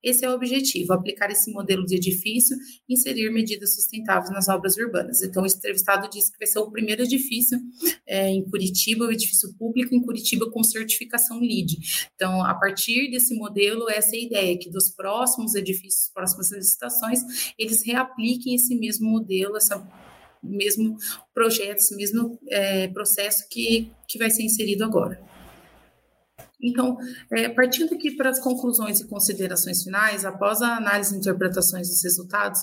Esse 0.02 0.26
é 0.26 0.30
o 0.30 0.34
objetivo, 0.34 0.94
aplicar 0.94 1.30
esse 1.32 1.52
modelo 1.52 1.86
de 1.86 1.96
edifício 1.96 2.58
e 2.88 2.94
inserir 2.94 3.30
medidas 3.32 3.76
sustentáveis 3.76 4.32
nas 4.32 4.48
obras 4.48 4.78
urbanas. 4.78 5.22
Então, 5.22 5.44
o 5.44 5.48
entrevistado 5.48 6.10
disse 6.10 6.32
que 6.32 6.38
vai 6.38 6.48
ser 6.48 6.60
o 6.60 6.72
primeiro 6.72 7.04
edifício 7.04 7.60
é, 8.08 8.30
em 8.30 8.44
Curitiba, 8.50 9.06
o 9.06 9.12
edifício 9.12 9.54
público 9.56 9.94
em 9.96 10.02
Curitiba 10.02 10.50
com 10.52 10.64
certificação 10.64 11.40
LEED. 11.40 11.78
Então, 12.16 12.44
a 12.44 12.54
partir 12.54 13.10
desse 13.12 13.36
modelo, 13.36 13.90
essa 13.90 14.16
é 14.16 14.20
a 14.20 14.24
ideia, 14.24 14.58
que 14.58 14.70
dos 14.70 14.90
próximos 14.90 15.56
edifícios, 15.56 16.10
próximas 16.14 16.52
licitações, 16.52 17.20
eles 17.58 17.84
reapliquem 17.86 18.56
esse 18.56 18.76
mesmo 18.76 19.10
modelo, 19.10 19.58
essa 19.58 19.80
mesmo 20.44 20.98
projeto, 21.34 21.78
esse 21.78 21.96
mesmo 21.96 22.40
é, 22.50 22.88
processo 22.90 23.48
que, 23.50 23.92
que 24.08 24.18
vai 24.18 24.30
ser 24.30 24.44
inserido 24.44 24.84
agora. 24.84 25.33
Então, 26.64 26.98
é, 27.30 27.50
partindo 27.50 27.94
aqui 27.94 28.12
para 28.12 28.30
as 28.30 28.40
conclusões 28.40 29.02
e 29.02 29.08
considerações 29.08 29.84
finais, 29.84 30.24
após 30.24 30.62
a 30.62 30.78
análise 30.78 31.14
e 31.14 31.18
interpretações 31.18 31.90
dos 31.90 32.02
resultados, 32.02 32.62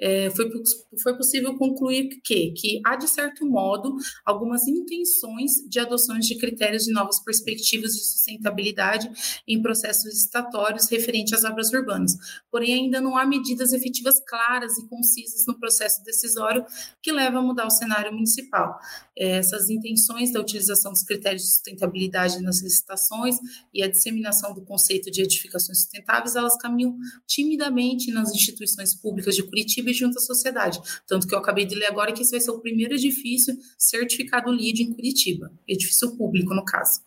é, 0.00 0.30
foi, 0.30 0.50
foi 1.02 1.16
possível 1.16 1.56
concluir 1.58 2.20
que, 2.24 2.52
que 2.52 2.80
há, 2.84 2.96
de 2.96 3.06
certo 3.06 3.46
modo, 3.46 3.94
algumas 4.24 4.66
intenções 4.66 5.52
de 5.68 5.78
adoções 5.78 6.26
de 6.26 6.38
critérios 6.38 6.84
de 6.84 6.92
novas 6.92 7.20
perspectivas 7.20 7.92
de 7.92 8.02
sustentabilidade 8.02 9.10
em 9.46 9.60
processos 9.60 10.14
estatórios 10.14 10.88
referentes 10.88 11.34
às 11.34 11.44
obras 11.44 11.70
urbanas. 11.72 12.16
Porém, 12.50 12.72
ainda 12.74 13.00
não 13.00 13.16
há 13.16 13.26
medidas 13.26 13.72
efetivas 13.72 14.20
claras 14.26 14.78
e 14.78 14.88
concisas 14.88 15.46
no 15.46 15.58
processo 15.58 16.02
decisório 16.02 16.64
que 17.02 17.12
leva 17.12 17.38
a 17.38 17.42
mudar 17.42 17.66
o 17.66 17.70
cenário 17.70 18.12
municipal. 18.12 18.78
É, 19.16 19.38
essas 19.38 19.70
intenções 19.70 20.32
da 20.32 20.40
utilização 20.40 20.92
dos 20.92 21.02
critérios 21.02 21.42
de 21.42 21.48
sustentabilidade 21.48 22.42
nas 22.42 22.62
licitações 22.62 23.36
e 23.72 23.82
a 23.82 23.88
disseminação 23.88 24.52
do 24.52 24.62
conceito 24.62 25.10
de 25.10 25.22
edificações 25.22 25.78
sustentáveis, 25.78 26.34
elas 26.34 26.56
caminham 26.56 26.96
timidamente 27.26 28.10
nas 28.10 28.32
instituições 28.32 28.94
públicas 28.94 29.36
de 29.36 29.42
Curitiba 29.42 29.90
e 29.90 29.94
junto 29.94 30.18
à 30.18 30.20
sociedade. 30.20 30.80
Tanto 31.06 31.26
que 31.26 31.34
eu 31.34 31.38
acabei 31.38 31.64
de 31.64 31.74
ler 31.74 31.86
agora 31.86 32.12
que 32.12 32.22
esse 32.22 32.32
vai 32.32 32.40
ser 32.40 32.50
o 32.50 32.60
primeiro 32.60 32.94
edifício 32.94 33.56
certificado 33.78 34.50
LEED 34.50 34.82
em 34.82 34.92
Curitiba, 34.92 35.52
edifício 35.66 36.16
público, 36.16 36.54
no 36.54 36.64
caso. 36.64 37.00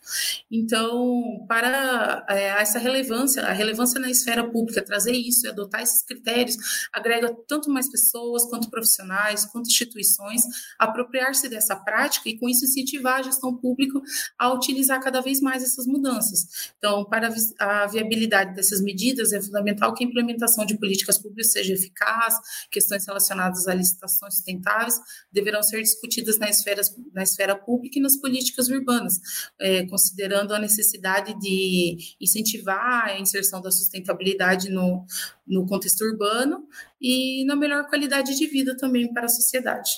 Então, 0.49 1.45
para 1.47 2.25
é, 2.29 2.61
essa 2.61 2.79
relevância, 2.79 3.43
a 3.43 3.51
relevância 3.51 3.99
na 3.99 4.09
esfera 4.09 4.49
pública, 4.49 4.83
trazer 4.83 5.13
isso 5.13 5.45
e 5.45 5.49
adotar 5.49 5.81
esses 5.81 6.03
critérios, 6.03 6.57
agrega 6.93 7.35
tanto 7.47 7.69
mais 7.69 7.89
pessoas, 7.89 8.45
quanto 8.45 8.69
profissionais, 8.69 9.45
quanto 9.45 9.67
instituições, 9.67 10.43
apropriar-se 10.79 11.49
dessa 11.49 11.75
prática 11.97 12.29
e, 12.29 12.37
com 12.37 12.47
isso, 12.47 12.63
incentivar 12.63 13.19
a 13.19 13.23
gestão 13.23 13.55
pública 13.55 13.99
a 14.37 14.53
utilizar 14.53 15.01
cada 15.01 15.19
vez 15.19 15.41
mais 15.41 15.63
essas 15.63 15.87
mudanças. 15.87 16.71
Então, 16.77 17.03
para 17.03 17.33
a 17.57 17.87
viabilidade 17.87 18.53
dessas 18.53 18.81
medidas, 18.81 19.33
é 19.33 19.41
fundamental 19.41 19.93
que 19.95 20.03
a 20.03 20.07
implementação 20.07 20.63
de 20.63 20.77
políticas 20.77 21.17
públicas 21.17 21.51
seja 21.51 21.73
eficaz, 21.73 22.35
questões 22.69 23.05
relacionadas 23.05 23.67
a 23.67 23.73
licitações 23.73 24.35
sustentáveis 24.35 24.99
deverão 25.31 25.63
ser 25.63 25.81
discutidas 25.81 26.37
na 26.37 26.49
esfera, 26.49 26.81
na 27.13 27.23
esfera 27.23 27.55
pública 27.55 27.97
e 27.97 28.01
nas 28.01 28.15
políticas 28.15 28.69
urbanas, 28.69 29.19
é, 29.59 29.85
considerando 29.87 30.53
a 30.53 30.59
necessidade 30.59 31.37
de 31.39 31.97
incentivar 32.21 33.05
a 33.05 33.19
inserção 33.19 33.59
da 33.59 33.71
sustentabilidade 33.71 34.69
no, 34.69 35.03
no 35.47 35.65
contexto 35.65 36.01
urbano 36.01 36.67
e 37.01 37.43
na 37.45 37.55
melhor 37.55 37.87
qualidade 37.87 38.37
de 38.37 38.45
vida 38.45 38.77
também 38.77 39.11
para 39.11 39.25
a 39.25 39.29
sociedade. 39.29 39.89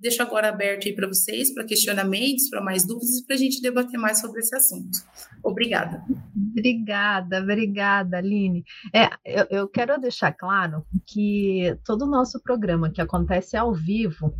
Deixo 0.00 0.22
agora 0.22 0.48
aberto 0.48 0.88
aí 0.88 0.94
para 0.94 1.06
vocês, 1.06 1.52
para 1.52 1.64
questionamentos, 1.64 2.48
para 2.48 2.62
mais 2.62 2.86
dúvidas 2.86 3.18
e 3.18 3.26
para 3.26 3.36
a 3.36 3.38
gente 3.38 3.60
debater 3.60 3.98
mais 3.98 4.20
sobre 4.20 4.40
esse 4.40 4.56
assunto. 4.56 4.98
Obrigada. 5.42 6.02
Obrigada, 6.50 7.40
obrigada, 7.40 8.18
Aline. 8.18 8.64
É, 8.94 9.10
eu, 9.24 9.46
eu 9.50 9.68
quero 9.68 10.00
deixar 10.00 10.32
claro 10.32 10.84
que 11.06 11.76
todo 11.84 12.02
o 12.02 12.10
nosso 12.10 12.40
programa 12.42 12.90
que 12.90 13.00
acontece 13.00 13.56
ao 13.56 13.74
vivo, 13.74 14.34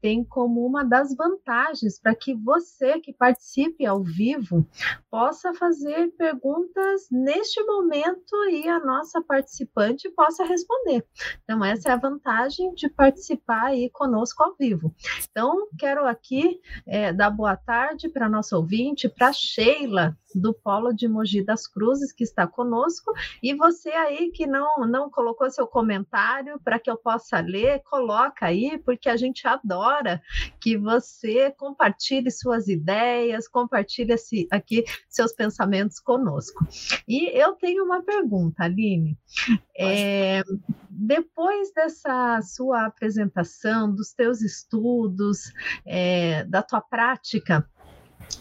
tem 0.00 0.24
como 0.24 0.64
uma 0.64 0.84
das 0.84 1.14
vantagens 1.14 1.98
para 1.98 2.14
que 2.14 2.34
você 2.34 3.00
que 3.00 3.12
participe 3.12 3.86
ao 3.86 4.02
vivo 4.02 4.66
possa 5.10 5.52
fazer 5.54 6.10
perguntas 6.16 7.08
neste 7.10 7.62
momento 7.64 8.34
e 8.50 8.68
a 8.68 8.78
nossa 8.80 9.22
participante 9.22 10.08
possa 10.10 10.44
responder. 10.44 11.04
Então, 11.44 11.64
essa 11.64 11.90
é 11.90 11.92
a 11.92 11.96
vantagem 11.96 12.74
de 12.74 12.88
participar 12.88 13.66
aí 13.66 13.90
conosco 13.90 14.42
ao 14.42 14.54
vivo. 14.54 14.94
Então, 15.30 15.68
quero 15.78 16.06
aqui 16.06 16.60
é, 16.86 17.12
dar 17.12 17.30
boa 17.30 17.56
tarde 17.56 18.08
para 18.08 18.26
a 18.26 18.30
nossa 18.30 18.56
ouvinte, 18.56 19.08
para 19.08 19.32
Sheila, 19.32 20.16
do 20.34 20.54
Polo 20.54 20.92
de 20.92 21.08
Mogi 21.08 21.42
das 21.42 21.66
Cruzes, 21.66 22.12
que 22.12 22.22
está 22.22 22.46
conosco, 22.46 23.12
e 23.42 23.52
você 23.54 23.90
aí 23.90 24.30
que 24.30 24.46
não, 24.46 24.86
não 24.86 25.10
colocou 25.10 25.50
seu 25.50 25.66
comentário 25.66 26.60
para 26.62 26.78
que 26.78 26.90
eu 26.90 26.96
possa 26.96 27.40
ler, 27.40 27.82
coloca 27.82 28.46
aí, 28.46 28.78
porque 28.78 29.08
a 29.08 29.16
gente 29.16 29.46
adora 29.46 29.89
que 30.60 30.76
você 30.76 31.50
compartilhe 31.52 32.30
suas 32.30 32.68
ideias, 32.68 33.48
compartilhe 33.48 34.14
aqui 34.50 34.84
seus 35.08 35.32
pensamentos 35.32 35.98
conosco. 35.98 36.66
E 37.08 37.26
eu 37.38 37.52
tenho 37.54 37.84
uma 37.84 38.02
pergunta, 38.02 38.64
Aline. 38.64 39.18
É, 39.76 40.42
depois 40.88 41.72
dessa 41.72 42.40
sua 42.42 42.86
apresentação, 42.86 43.92
dos 43.94 44.12
teus 44.12 44.42
estudos, 44.42 45.52
é, 45.86 46.44
da 46.44 46.62
tua 46.62 46.80
prática, 46.80 47.66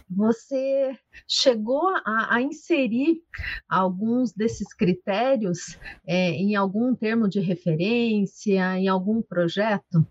você 0.10 0.98
chegou 1.28 1.88
a, 2.06 2.36
a 2.36 2.42
inserir 2.42 3.22
alguns 3.68 4.34
desses 4.34 4.74
critérios 4.74 5.78
é, 6.06 6.32
em 6.32 6.56
algum 6.56 6.96
termo 6.96 7.28
de 7.28 7.40
referência, 7.40 8.78
em 8.78 8.88
algum 8.88 9.22
projeto? 9.22 10.06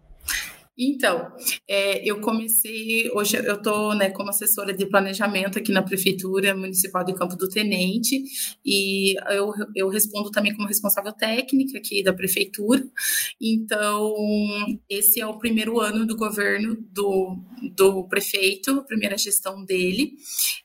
Então, 0.78 1.32
é, 1.66 2.08
eu 2.08 2.20
comecei, 2.20 3.11
hoje 3.11 3.37
eu 3.37 3.56
estou 3.56 3.94
né, 3.97 4.11
como 4.11 4.30
assessora 4.30 4.73
de 4.73 4.87
planejamento 4.87 5.58
aqui 5.58 5.73
na 5.73 5.82
Prefeitura 5.82 6.54
Municipal 6.54 7.02
de 7.02 7.14
Campo 7.14 7.35
do 7.35 7.49
Tenente, 7.49 8.23
e 8.64 9.16
eu, 9.32 9.52
eu 9.75 9.88
respondo 9.88 10.30
também 10.30 10.54
como 10.54 10.68
responsável 10.68 11.12
técnica 11.12 11.78
aqui 11.78 12.02
da 12.02 12.12
Prefeitura. 12.12 12.87
Então, 13.40 14.14
esse 14.88 15.20
é 15.20 15.26
o 15.26 15.38
primeiro 15.38 15.80
ano 15.80 16.06
do 16.06 16.16
governo 16.16 16.76
do, 16.92 17.37
do 17.75 18.04
prefeito, 18.04 18.70
a 18.78 18.85
primeira 18.85 19.18
gestão 19.18 19.64
dele, 19.64 20.12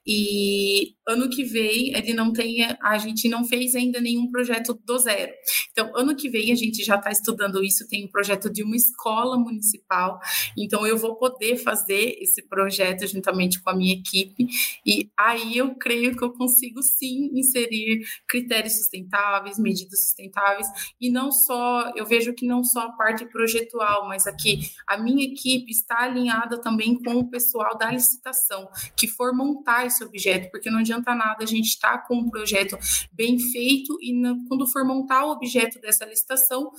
e 0.06 0.94
ano 1.08 1.30
que 1.30 1.44
vem 1.44 1.96
ele 1.96 2.14
não 2.14 2.34
a 2.82 2.98
gente 2.98 3.30
não 3.30 3.46
fez 3.46 3.76
ainda 3.76 4.00
nenhum 4.00 4.30
projeto 4.30 4.80
do 4.86 4.98
zero. 4.98 5.32
Então, 5.72 5.92
ano 5.96 6.16
que 6.16 6.30
vem 6.30 6.52
a 6.52 6.56
gente 6.56 6.84
já 6.84 6.96
está 6.96 7.12
estudando 7.12 7.64
isso, 7.64 7.88
tem 7.88 8.06
um 8.06 8.08
projeto 8.08 8.52
de 8.52 8.64
uma 8.64 8.76
escola 8.76 9.38
municipal. 9.38 10.20
Então, 10.58 10.86
eu 10.86 10.98
vou 10.98 11.16
poder 11.16 11.58
fazer 11.58 12.18
esse 12.20 12.42
projeto 12.48 13.06
juntamente 13.08 13.62
com 13.62 13.70
a 13.70 13.76
minha 13.76 13.94
equipe, 13.94 14.48
e 14.86 15.10
aí 15.18 15.58
eu 15.58 15.76
creio 15.76 16.16
que 16.16 16.24
eu 16.24 16.32
consigo 16.34 16.82
sim 16.82 17.30
inserir 17.34 18.04
critérios 18.28 18.78
sustentáveis, 18.78 19.60
medidas 19.60 20.06
sustentáveis, 20.06 20.68
e 21.00 21.10
não 21.10 21.32
só, 21.32 21.92
eu 21.96 22.06
vejo 22.06 22.34
que 22.34 22.46
não 22.46 22.64
só 22.64 22.82
a 22.82 22.92
parte 22.92 23.26
projetual, 23.26 24.08
mas 24.08 24.28
aqui 24.28 24.72
a 24.88 24.98
minha 24.98 25.26
equipe 25.26 25.72
está 25.72 26.04
alinhada 26.04 26.60
também 26.60 27.02
com 27.02 27.16
o 27.16 27.30
pessoal 27.30 27.78
da 27.78 27.92
licitação, 27.92 28.68
que 28.98 29.08
for 29.08 29.34
montar 29.34 29.86
esse 29.86 30.04
objeto, 30.04 30.50
porque 30.52 30.70
não 30.70 30.80
adianta 30.80 30.93
nada 31.02 31.44
a 31.44 31.48
gente 31.48 31.68
estar 31.68 31.98
tá 31.98 32.08
com 32.08 32.16
um 32.16 32.30
projeto 32.30 32.78
bem 33.12 33.40
feito 33.40 33.98
e 34.02 34.14
quando 34.48 34.68
for 34.68 34.86
montar 34.86 35.26
o 35.26 35.32
objeto 35.32 35.80
dessa 35.80 36.06
licitação, 36.06 36.72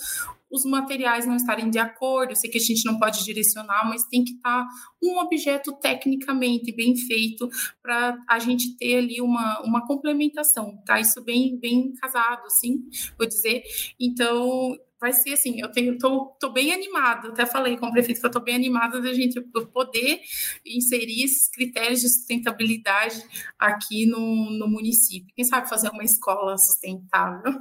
os 0.51 0.65
materiais 0.65 1.27
não 1.27 1.37
estarem 1.37 1.69
de 1.69 1.79
acordo. 1.79 2.31
Eu 2.31 2.37
sei 2.37 2.49
que 2.49 2.59
a 2.59 2.61
gente 2.61 2.85
não 2.85 2.99
pode 2.99 3.25
direcionar, 3.25 3.89
mas 3.89 4.05
tem 4.05 4.23
que 4.23 4.33
estar 4.33 4.67
um 5.03 5.19
objeto 5.19 5.73
tecnicamente 5.81 6.75
bem 6.75 6.97
feito 6.97 7.49
para 7.83 8.17
a 8.29 8.39
gente 8.39 8.77
ter 8.77 8.99
ali 8.99 9.21
uma, 9.21 9.61
uma 9.63 9.87
complementação, 9.87 10.77
tá? 10.87 11.01
Isso 11.01 11.23
bem, 11.23 11.59
bem 11.59 11.93
casado, 11.95 12.47
assim, 12.47 12.85
vou 13.19 13.27
dizer. 13.27 13.63
Então, 13.99 14.77
vai 15.05 15.13
ser 15.13 15.35
assim, 15.35 15.61
eu 15.61 15.71
tenho, 15.71 15.99
tô, 15.99 16.35
tô 16.41 16.51
bem 16.51 16.73
animada, 16.73 17.29
até 17.29 17.45
falei 17.45 17.77
com 17.77 17.89
o 17.89 17.93
prefeito 17.93 18.21
que 18.21 18.27
eu 18.27 18.31
tô 18.31 18.41
bem 18.41 18.55
animada 18.55 19.03
da 19.03 19.13
gente 19.13 19.39
poder 19.71 20.23
inserir 20.65 21.25
esses 21.25 21.47
critérios 21.51 22.01
de 22.01 22.09
sustentabilidade 22.09 23.23
aqui 23.59 24.07
no, 24.07 24.51
no 24.59 24.67
município. 24.67 25.31
Quem 25.37 25.45
sabe 25.45 25.69
fazer 25.69 25.91
uma 25.91 26.03
escola 26.03 26.57
sustentável? 26.57 27.53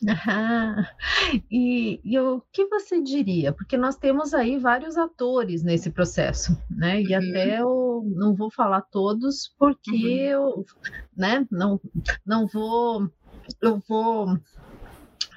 e, 1.50 2.00
e, 2.02 2.18
o 2.18 2.42
que 2.50 2.64
você 2.64 3.02
diria? 3.02 3.52
Porque 3.52 3.76
nós 3.76 3.96
temos 3.96 4.32
aí 4.32 4.56
vários 4.56 4.96
atores 4.96 5.62
nesse 5.62 5.90
processo, 5.90 6.56
né? 6.70 7.02
E 7.02 7.14
uhum. 7.14 7.18
até 7.18 7.60
eu 7.60 8.02
não 8.16 8.34
vou 8.34 8.50
falar 8.50 8.80
todos, 8.80 9.54
porque 9.58 9.90
uhum. 9.90 10.08
eu 10.08 10.64
né, 11.14 11.46
não, 11.50 11.78
não 12.24 12.46
vou 12.46 13.06
eu 13.60 13.82
vou 13.88 14.38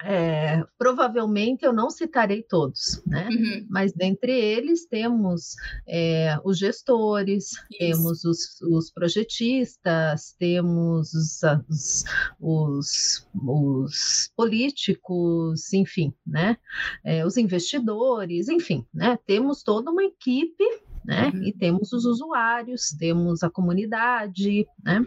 é, 0.02 0.62
provavelmente 0.78 1.64
eu 1.64 1.72
não 1.72 1.88
citarei 1.88 2.42
todos, 2.42 3.02
né? 3.06 3.28
Uhum. 3.30 3.66
Mas 3.70 3.92
dentre 3.92 4.32
eles 4.32 4.86
temos 4.86 5.54
é, 5.88 6.36
os 6.44 6.58
gestores, 6.58 7.52
Isso. 7.52 7.78
temos 7.78 8.24
os, 8.24 8.60
os, 8.62 8.90
projetistas, 8.90 10.34
temos 10.38 11.12
os, 11.14 12.04
os, 12.40 13.28
os 13.34 14.32
políticos, 14.36 15.72
enfim, 15.72 16.12
né? 16.26 16.56
É, 17.02 17.24
os 17.24 17.36
investidores, 17.36 18.48
enfim, 18.48 18.84
né? 18.92 19.18
Temos 19.26 19.62
toda 19.62 19.90
uma 19.90 20.04
equipe 20.04 20.64
né? 21.04 21.30
Uhum. 21.34 21.42
E 21.44 21.52
temos 21.52 21.92
os 21.92 22.06
usuários, 22.06 22.88
temos 22.98 23.42
a 23.42 23.50
comunidade, 23.50 24.66
né? 24.82 25.06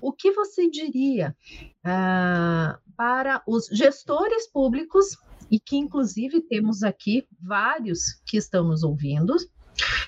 O 0.00 0.12
que 0.12 0.32
você 0.32 0.68
diria 0.68 1.36
uh, 1.84 2.78
para 2.96 3.42
os 3.46 3.66
gestores 3.66 4.46
públicos, 4.50 5.16
e 5.50 5.58
que 5.58 5.76
inclusive 5.76 6.40
temos 6.40 6.82
aqui 6.82 7.26
vários 7.40 8.20
que 8.26 8.36
estão 8.36 8.64
nos 8.64 8.82
ouvindo, 8.82 9.36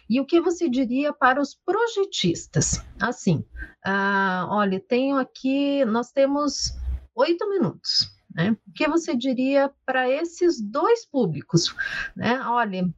e 0.08 0.20
o 0.20 0.26
que 0.26 0.40
você 0.40 0.68
diria 0.68 1.12
para 1.12 1.40
os 1.40 1.54
projetistas? 1.54 2.84
Assim, 3.00 3.44
uh, 3.86 4.46
olha, 4.48 4.80
tenho 4.80 5.16
aqui, 5.16 5.84
nós 5.84 6.12
temos 6.12 6.74
oito 7.14 7.48
minutos. 7.48 8.10
Né? 8.34 8.56
O 8.66 8.72
que 8.72 8.88
você 8.88 9.14
diria 9.14 9.70
para 9.84 10.08
esses 10.08 10.60
dois 10.60 11.04
públicos? 11.04 11.74
Né? 12.16 12.40
Olha, 12.46 12.88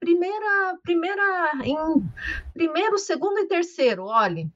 primeira, 0.00 0.78
primeira, 0.82 1.52
em 1.62 1.76
primeiro, 2.54 2.98
segundo 2.98 3.38
e 3.38 3.46
terceiro, 3.46 4.04
olhe, 4.04 4.50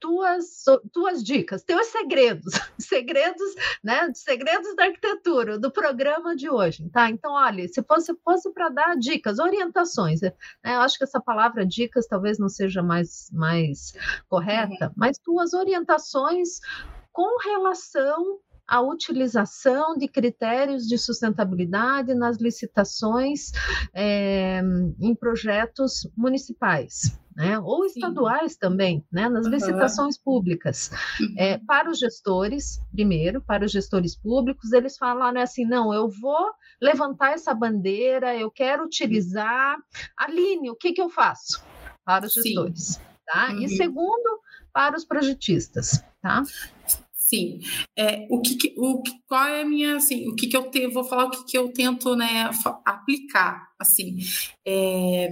tuas, 0.00 0.64
tuas 0.92 1.22
dicas, 1.22 1.62
teus 1.62 1.86
segredos, 1.88 2.52
segredos, 2.78 3.54
né? 3.84 4.10
Segredos 4.14 4.74
da 4.74 4.84
arquitetura 4.84 5.58
do 5.58 5.70
programa 5.70 6.34
de 6.34 6.48
hoje, 6.48 6.88
tá? 6.90 7.10
Então, 7.10 7.32
olha, 7.32 7.68
se 7.68 7.82
fosse, 7.82 8.14
fosse 8.24 8.50
para 8.52 8.70
dar 8.70 8.96
dicas, 8.96 9.38
orientações, 9.38 10.22
né? 10.22 10.32
eu 10.64 10.80
acho 10.80 10.98
que 10.98 11.04
essa 11.04 11.20
palavra 11.20 11.66
dicas 11.66 12.06
talvez 12.06 12.38
não 12.38 12.48
seja 12.48 12.82
mais, 12.82 13.30
mais 13.32 13.92
correta, 14.28 14.86
uhum. 14.86 14.92
mas 14.96 15.18
tuas 15.18 15.52
orientações 15.52 16.60
com 17.12 17.38
relação 17.44 18.40
à 18.70 18.80
utilização 18.80 19.96
de 19.96 20.06
critérios 20.06 20.86
de 20.86 20.96
sustentabilidade 20.96 22.14
nas 22.14 22.38
licitações 22.38 23.50
é, 23.92 24.62
em 25.00 25.12
projetos 25.14 26.08
municipais 26.16 27.18
né? 27.34 27.58
ou 27.58 27.84
estaduais 27.84 28.52
Sim. 28.52 28.58
também, 28.60 29.06
né? 29.10 29.28
nas 29.28 29.46
uhum. 29.46 29.52
licitações 29.52 30.16
públicas. 30.16 30.90
É, 31.36 31.58
para 31.58 31.90
os 31.90 31.98
gestores, 31.98 32.80
primeiro, 32.92 33.40
para 33.40 33.64
os 33.64 33.72
gestores 33.72 34.16
públicos, 34.16 34.72
eles 34.72 34.96
falaram 34.96 35.40
assim: 35.40 35.64
não, 35.64 35.92
eu 35.92 36.08
vou 36.08 36.52
levantar 36.80 37.32
essa 37.32 37.54
bandeira, 37.54 38.36
eu 38.36 38.50
quero 38.50 38.84
utilizar. 38.84 39.78
Aline, 40.16 40.70
o 40.70 40.76
que, 40.76 40.92
que 40.92 41.00
eu 41.00 41.08
faço? 41.08 41.64
Para 42.04 42.26
os 42.26 42.32
gestores. 42.32 42.84
Sim. 42.84 43.00
Tá? 43.26 43.48
Uhum. 43.50 43.62
E 43.62 43.68
segundo, 43.68 44.40
para 44.72 44.96
os 44.96 45.04
projetistas. 45.04 46.04
Tá? 46.22 46.42
Sim. 47.30 47.60
É, 47.96 48.26
o 48.28 48.40
que, 48.40 48.74
o 48.76 49.04
qual 49.28 49.46
é 49.46 49.62
a 49.62 49.64
minha 49.64 49.96
assim, 49.96 50.28
o 50.28 50.34
que, 50.34 50.48
que 50.48 50.56
eu 50.56 50.64
tenho, 50.64 50.92
vou 50.92 51.04
falar 51.04 51.26
o 51.26 51.30
que, 51.30 51.44
que 51.44 51.56
eu 51.56 51.72
tento 51.72 52.16
né, 52.16 52.50
aplicar 52.84 53.68
assim. 53.78 54.18
É, 54.66 55.28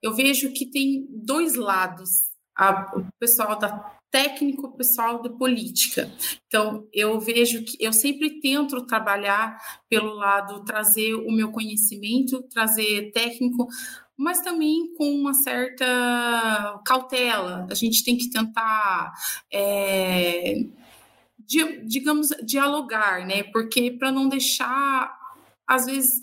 eu 0.00 0.14
vejo 0.14 0.52
que 0.52 0.70
tem 0.70 1.04
dois 1.10 1.56
lados, 1.56 2.10
a, 2.56 2.92
o 2.96 3.04
pessoal 3.18 3.58
da 3.58 3.92
técnico, 4.08 4.68
o 4.68 4.76
pessoal 4.76 5.20
da 5.20 5.28
política. 5.28 6.08
Então, 6.46 6.86
eu 6.92 7.18
vejo 7.18 7.64
que 7.64 7.76
eu 7.80 7.92
sempre 7.92 8.40
tento 8.40 8.86
trabalhar 8.86 9.58
pelo 9.88 10.14
lado, 10.14 10.62
trazer 10.62 11.14
o 11.14 11.32
meu 11.32 11.50
conhecimento, 11.50 12.40
trazer 12.44 13.10
técnico, 13.10 13.66
mas 14.16 14.40
também 14.40 14.94
com 14.94 15.10
uma 15.10 15.34
certa 15.34 16.80
cautela. 16.86 17.66
A 17.68 17.74
gente 17.74 18.04
tem 18.04 18.16
que 18.16 18.30
tentar. 18.30 19.12
É, 19.52 20.54
digamos, 21.46 22.28
dialogar, 22.42 23.26
né? 23.26 23.42
Porque 23.44 23.90
para 23.90 24.10
não 24.10 24.28
deixar, 24.28 25.16
às 25.66 25.86
vezes, 25.86 26.22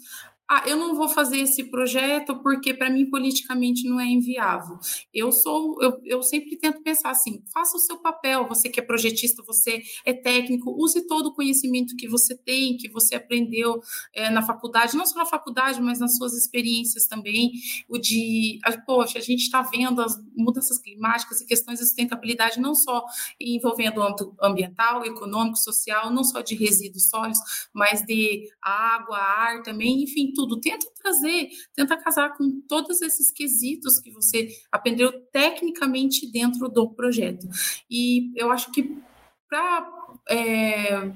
ah, 0.54 0.64
eu 0.68 0.76
não 0.76 0.94
vou 0.94 1.08
fazer 1.08 1.38
esse 1.38 1.64
projeto 1.72 2.36
porque 2.44 2.74
para 2.74 2.90
mim 2.90 3.10
politicamente 3.10 3.88
não 3.88 4.02
é 4.02 4.06
inviável. 4.06 4.78
Eu 5.14 5.32
sou, 5.32 5.82
eu, 5.82 5.98
eu 6.04 6.22
sempre 6.22 6.58
tento 6.58 6.82
pensar 6.82 7.12
assim, 7.12 7.42
faça 7.54 7.78
o 7.78 7.80
seu 7.80 7.98
papel, 8.00 8.46
você 8.50 8.68
que 8.68 8.78
é 8.78 8.84
projetista, 8.84 9.42
você 9.48 9.82
é 10.04 10.12
técnico, 10.12 10.76
use 10.78 11.08
todo 11.08 11.28
o 11.28 11.34
conhecimento 11.34 11.96
que 11.96 12.06
você 12.06 12.36
tem, 12.36 12.76
que 12.76 12.90
você 12.90 13.16
aprendeu 13.16 13.80
é, 14.14 14.30
na 14.30 14.42
faculdade, 14.42 14.98
não 14.98 15.06
só 15.06 15.18
na 15.20 15.26
faculdade, 15.26 15.80
mas 15.80 16.00
nas 16.00 16.18
suas 16.18 16.34
experiências 16.34 17.08
também, 17.08 17.54
o 17.88 17.98
de, 17.98 18.60
poxa, 18.86 19.20
a 19.20 19.22
gente 19.22 19.44
está 19.44 19.62
vendo 19.62 20.02
as 20.02 20.22
mudanças 20.36 20.78
climáticas 20.80 21.40
e 21.40 21.46
questões 21.46 21.80
de 21.80 21.86
sustentabilidade 21.86 22.60
não 22.60 22.76
só 22.76 23.06
envolvendo 23.40 24.00
o 24.00 24.04
âmbito 24.04 24.36
ambiental, 24.42 25.06
econômico, 25.06 25.58
social, 25.58 26.12
não 26.12 26.26
só 26.26 26.42
de 26.42 26.56
resíduos 26.56 27.10
sólidos, 27.10 27.40
mas 27.74 28.02
de 28.06 28.50
água, 28.62 29.18
ar 29.18 29.64
também, 29.64 30.04
enfim, 30.04 30.34
tudo, 30.34 30.41
tenta 30.60 30.88
trazer, 31.02 31.50
tenta 31.76 31.98
casar 31.98 32.38
com 32.38 32.62
todos 32.68 33.02
esses 33.02 33.32
quesitos 33.32 34.00
que 34.00 34.12
você 34.12 34.50
aprendeu 34.72 35.12
tecnicamente 35.32 36.32
dentro 36.32 36.68
do 36.70 36.90
projeto. 36.90 37.48
E 37.90 38.32
eu 38.36 38.52
acho 38.52 38.72
que 38.72 38.98
para 39.50 39.92
é, 40.30 41.12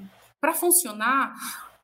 funcionar, 0.54 1.34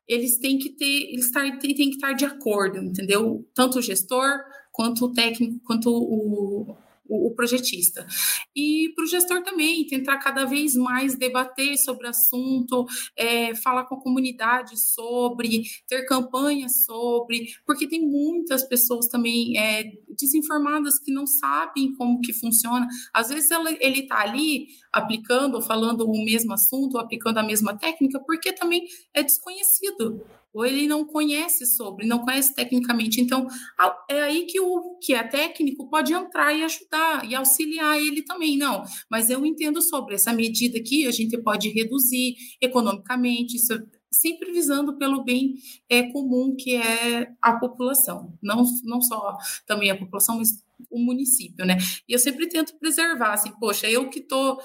eles 0.07 0.37
têm 0.37 0.57
que 0.57 0.69
ter, 0.69 1.11
eles 1.11 1.31
têm, 1.31 1.57
têm 1.57 1.75
que 1.75 1.95
estar 1.95 2.13
de 2.13 2.25
acordo, 2.25 2.77
entendeu? 2.77 3.47
Tanto 3.53 3.79
o 3.79 3.81
gestor, 3.81 4.43
quanto 4.71 5.05
o 5.05 5.13
técnico, 5.13 5.59
quanto 5.63 5.89
o, 5.89 6.75
o, 7.07 7.27
o 7.27 7.35
projetista. 7.35 8.05
E 8.55 8.91
para 8.95 9.03
o 9.03 9.07
gestor 9.07 9.43
também, 9.43 9.85
tentar 9.87 10.17
cada 10.17 10.45
vez 10.45 10.75
mais 10.75 11.15
debater 11.15 11.77
sobre 11.77 12.07
o 12.07 12.09
assunto, 12.09 12.85
é, 13.17 13.55
falar 13.55 13.85
com 13.85 13.95
a 13.95 14.01
comunidade 14.01 14.79
sobre, 14.79 15.63
ter 15.87 16.05
campanhas 16.05 16.85
sobre, 16.85 17.47
porque 17.65 17.87
tem 17.87 18.01
muitas 18.01 18.63
pessoas 18.63 19.07
também 19.07 19.57
é, 19.57 19.91
desinformadas 20.17 20.99
que 20.99 21.11
não 21.11 21.25
sabem 21.25 21.93
como 21.93 22.21
que 22.21 22.33
funciona. 22.33 22.87
Às 23.13 23.29
vezes 23.29 23.49
ele 23.79 24.01
está 24.01 24.21
ali 24.21 24.67
aplicando, 24.91 25.61
falando 25.61 26.05
o 26.05 26.23
mesmo 26.23 26.53
assunto, 26.53 26.97
aplicando 26.97 27.37
a 27.37 27.43
mesma 27.43 27.77
técnica, 27.77 28.19
porque 28.19 28.53
também 28.53 28.85
é 29.13 29.23
desconhecido 29.23 30.23
ou 30.53 30.65
ele 30.65 30.87
não 30.87 31.05
conhece 31.05 31.65
sobre, 31.65 32.05
não 32.05 32.19
conhece 32.19 32.53
tecnicamente. 32.53 33.19
Então, 33.19 33.47
é 34.09 34.21
aí 34.21 34.45
que 34.45 34.59
o 34.59 34.97
que 35.01 35.13
é 35.13 35.23
técnico 35.23 35.89
pode 35.89 36.13
entrar 36.13 36.53
e 36.53 36.63
ajudar 36.63 37.29
e 37.29 37.33
auxiliar 37.33 37.99
ele 37.99 38.21
também. 38.21 38.57
Não, 38.57 38.83
mas 39.09 39.29
eu 39.29 39.45
entendo 39.45 39.81
sobre 39.81 40.15
essa 40.15 40.31
medida 40.31 40.77
aqui, 40.77 41.07
a 41.07 41.11
gente 41.11 41.37
pode 41.37 41.69
reduzir 41.69 42.35
economicamente, 42.61 43.57
isso 43.57 43.73
sempre 44.11 44.51
visando 44.51 44.97
pelo 44.97 45.23
bem 45.23 45.55
é, 45.89 46.03
comum 46.03 46.55
que 46.55 46.75
é 46.75 47.31
a 47.41 47.53
população, 47.53 48.37
não, 48.41 48.63
não 48.83 49.01
só 49.01 49.37
também 49.65 49.89
a 49.89 49.97
população, 49.97 50.37
mas 50.37 50.63
o 50.89 50.99
município, 50.99 51.65
né? 51.65 51.77
E 52.07 52.13
eu 52.13 52.19
sempre 52.19 52.47
tento 52.47 52.77
preservar, 52.77 53.33
assim, 53.33 53.51
poxa, 53.59 53.89
eu 53.89 54.09
que 54.09 54.19
estou 54.19 54.59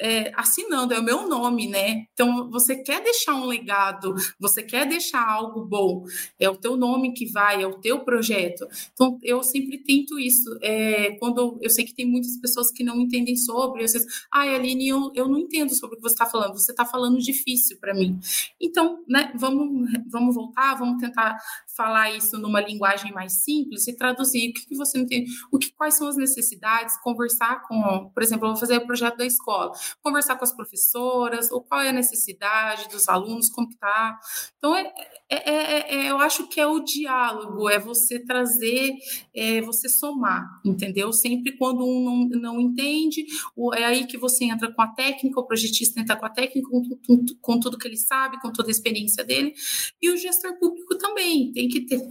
é, 0.00 0.32
assinando, 0.34 0.92
é 0.92 0.98
o 0.98 1.02
meu 1.02 1.28
nome, 1.28 1.68
né? 1.68 2.06
Então, 2.12 2.50
você 2.50 2.76
quer 2.76 3.02
deixar 3.02 3.34
um 3.34 3.46
legado, 3.46 4.14
você 4.38 4.62
quer 4.62 4.86
deixar 4.86 5.26
algo 5.26 5.64
bom, 5.64 6.04
é 6.38 6.48
o 6.48 6.56
teu 6.56 6.76
nome 6.76 7.12
que 7.12 7.26
vai, 7.26 7.62
é 7.62 7.66
o 7.66 7.78
teu 7.78 8.00
projeto. 8.00 8.66
Então, 8.92 9.18
eu 9.22 9.42
sempre 9.42 9.78
tento 9.78 10.18
isso. 10.18 10.58
É, 10.62 11.12
quando 11.18 11.58
eu 11.60 11.70
sei 11.70 11.84
que 11.84 11.94
tem 11.94 12.06
muitas 12.06 12.36
pessoas 12.38 12.70
que 12.70 12.82
não 12.82 13.00
entendem 13.00 13.36
sobre, 13.36 13.84
eu 13.84 13.88
sei, 13.88 14.00
ah, 14.32 14.42
Aline, 14.42 14.88
eu, 14.88 15.12
eu 15.14 15.28
não 15.28 15.38
entendo 15.38 15.74
sobre 15.74 15.94
o 15.94 15.96
que 15.96 16.02
você 16.02 16.14
está 16.14 16.26
falando, 16.26 16.54
você 16.54 16.72
está 16.72 16.84
falando 16.84 17.18
difícil 17.18 17.78
para 17.78 17.94
mim. 17.94 18.18
Então, 18.60 19.02
né, 19.08 19.32
vamos, 19.36 19.90
vamos 20.10 20.34
voltar, 20.34 20.74
vamos 20.74 21.00
tentar 21.00 21.36
falar 21.76 22.10
isso 22.16 22.38
numa 22.38 22.60
linguagem 22.60 23.12
mais 23.12 23.42
simples 23.42 23.86
e 23.86 23.96
traduzir 23.96 24.50
o 24.50 24.52
que, 24.52 24.66
que 24.66 24.76
você 24.76 24.98
entende, 24.98 25.30
o 25.50 25.58
que, 25.58 25.72
quais 25.72 25.96
são 25.96 26.08
as 26.08 26.16
necessidades, 26.16 26.96
conversar 27.02 27.66
com, 27.66 28.10
por 28.14 28.22
exemplo, 28.22 28.46
eu 28.46 28.52
vou 28.52 28.60
fazer 28.60 28.76
o 28.76 28.86
projeto 28.86 29.16
da 29.16 29.26
escola, 29.26 29.72
conversar 30.02 30.36
com 30.36 30.44
as 30.44 30.54
professoras, 30.54 31.50
ou 31.50 31.62
qual 31.62 31.80
é 31.80 31.88
a 31.88 31.92
necessidade 31.92 32.88
dos 32.88 33.08
alunos, 33.08 33.50
como 33.50 33.68
que 33.68 33.76
tá. 33.76 34.18
Então, 34.58 34.76
é, 34.76 34.92
é, 35.28 35.50
é, 35.50 35.94
é 35.94 36.10
eu 36.10 36.18
acho 36.18 36.46
que 36.48 36.60
é 36.60 36.66
o 36.66 36.80
diálogo, 36.80 37.68
é 37.68 37.78
você 37.78 38.18
trazer, 38.18 38.94
é 39.34 39.60
você 39.60 39.88
somar, 39.88 40.44
entendeu? 40.64 41.12
Sempre 41.12 41.56
quando 41.56 41.84
um 41.84 42.04
não, 42.04 42.40
não 42.40 42.60
entende, 42.60 43.26
é 43.74 43.84
aí 43.84 44.06
que 44.06 44.16
você 44.16 44.44
entra 44.44 44.72
com 44.72 44.82
a 44.82 44.88
técnica, 44.88 45.40
o 45.40 45.46
projetista 45.46 46.00
entra 46.00 46.16
com 46.16 46.26
a 46.26 46.30
técnica, 46.30 46.68
com, 46.68 46.82
com, 47.06 47.26
com 47.40 47.60
tudo 47.60 47.78
que 47.78 47.88
ele 47.88 47.96
sabe, 47.96 48.40
com 48.40 48.52
toda 48.52 48.68
a 48.68 48.70
experiência 48.70 49.24
dele, 49.24 49.54
e 50.00 50.10
o 50.10 50.16
gestor 50.16 50.58
público 50.58 50.96
também, 50.98 51.52
tem 51.52 51.63
que 51.68 51.80
ter 51.86 52.08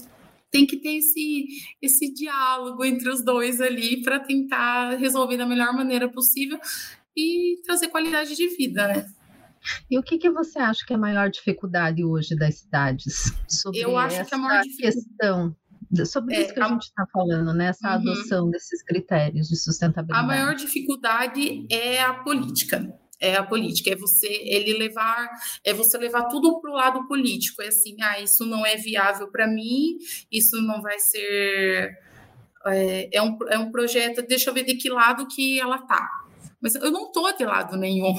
tem 0.54 0.68
que 0.68 0.78
ter 0.78 0.98
esse, 0.98 1.48
esse 1.82 2.14
diálogo 2.14 2.86
entre 2.86 3.10
os 3.10 3.26
dois 3.26 3.60
ali 3.60 4.04
para 4.04 4.20
tentar 4.20 4.92
resolver 4.98 5.36
da 5.36 5.48
melhor 5.48 5.74
maneira 5.74 6.08
possível 6.08 6.60
e 7.18 7.60
trazer 7.66 7.88
qualidade 7.88 8.36
de 8.36 8.48
vida, 8.56 8.88
né? 8.88 9.08
E 9.90 9.98
o 9.98 10.04
que, 10.04 10.20
que 10.20 10.30
você 10.30 10.60
acha 10.60 10.86
que 10.86 10.94
é 10.94 10.96
a 10.96 11.00
maior 11.00 11.30
dificuldade 11.32 12.04
hoje 12.04 12.36
das 12.36 12.60
cidades 12.60 13.34
sobre 13.48 13.80
Eu 13.80 13.98
acho 13.98 14.18
essa 14.18 14.30
que 14.30 14.36
a 14.36 14.38
maior 14.38 14.64
questão? 14.78 15.56
Sobre 16.06 16.36
é, 16.36 16.42
isso 16.42 16.54
que 16.54 16.60
a, 16.60 16.66
a 16.66 16.70
gente 16.70 16.84
está 16.84 17.06
falando, 17.12 17.54
né? 17.54 17.68
Essa 17.68 17.88
uhum. 17.88 17.94
adoção 17.94 18.50
desses 18.52 18.84
critérios 18.84 19.48
de 19.48 19.56
sustentabilidade. 19.56 20.24
A 20.24 20.28
maior 20.28 20.54
dificuldade 20.54 21.66
é 21.72 22.02
a 22.02 22.14
política 22.14 22.94
é 23.20 23.36
a 23.36 23.44
política, 23.44 23.92
é 23.92 23.96
você 23.96 24.28
ele 24.28 24.74
levar, 24.78 25.30
é 25.64 25.74
você 25.74 25.98
levar 25.98 26.24
tudo 26.24 26.60
para 26.60 26.72
o 26.72 26.76
lado 26.76 27.08
político, 27.08 27.62
é 27.62 27.68
assim, 27.68 27.96
ah, 28.02 28.20
isso 28.20 28.46
não 28.46 28.66
é 28.66 28.76
viável 28.76 29.28
para 29.32 29.48
mim, 29.48 29.98
isso 30.32 30.62
não 30.62 30.82
vai 30.82 31.00
ser 31.00 31.98
é, 32.66 33.18
é, 33.18 33.22
um, 33.22 33.38
é 33.50 33.58
um 33.58 33.72
projeto, 33.72 34.26
deixa 34.26 34.50
eu 34.50 34.54
ver 34.54 34.64
de 34.64 34.76
que 34.76 34.90
lado 34.90 35.28
que 35.28 35.60
ela 35.60 35.80
tá. 35.80 36.24
Mas 36.64 36.76
eu 36.76 36.92
não 36.92 37.08
estou 37.08 37.36
de 37.36 37.44
lado 37.44 37.76
nenhum. 37.76 38.16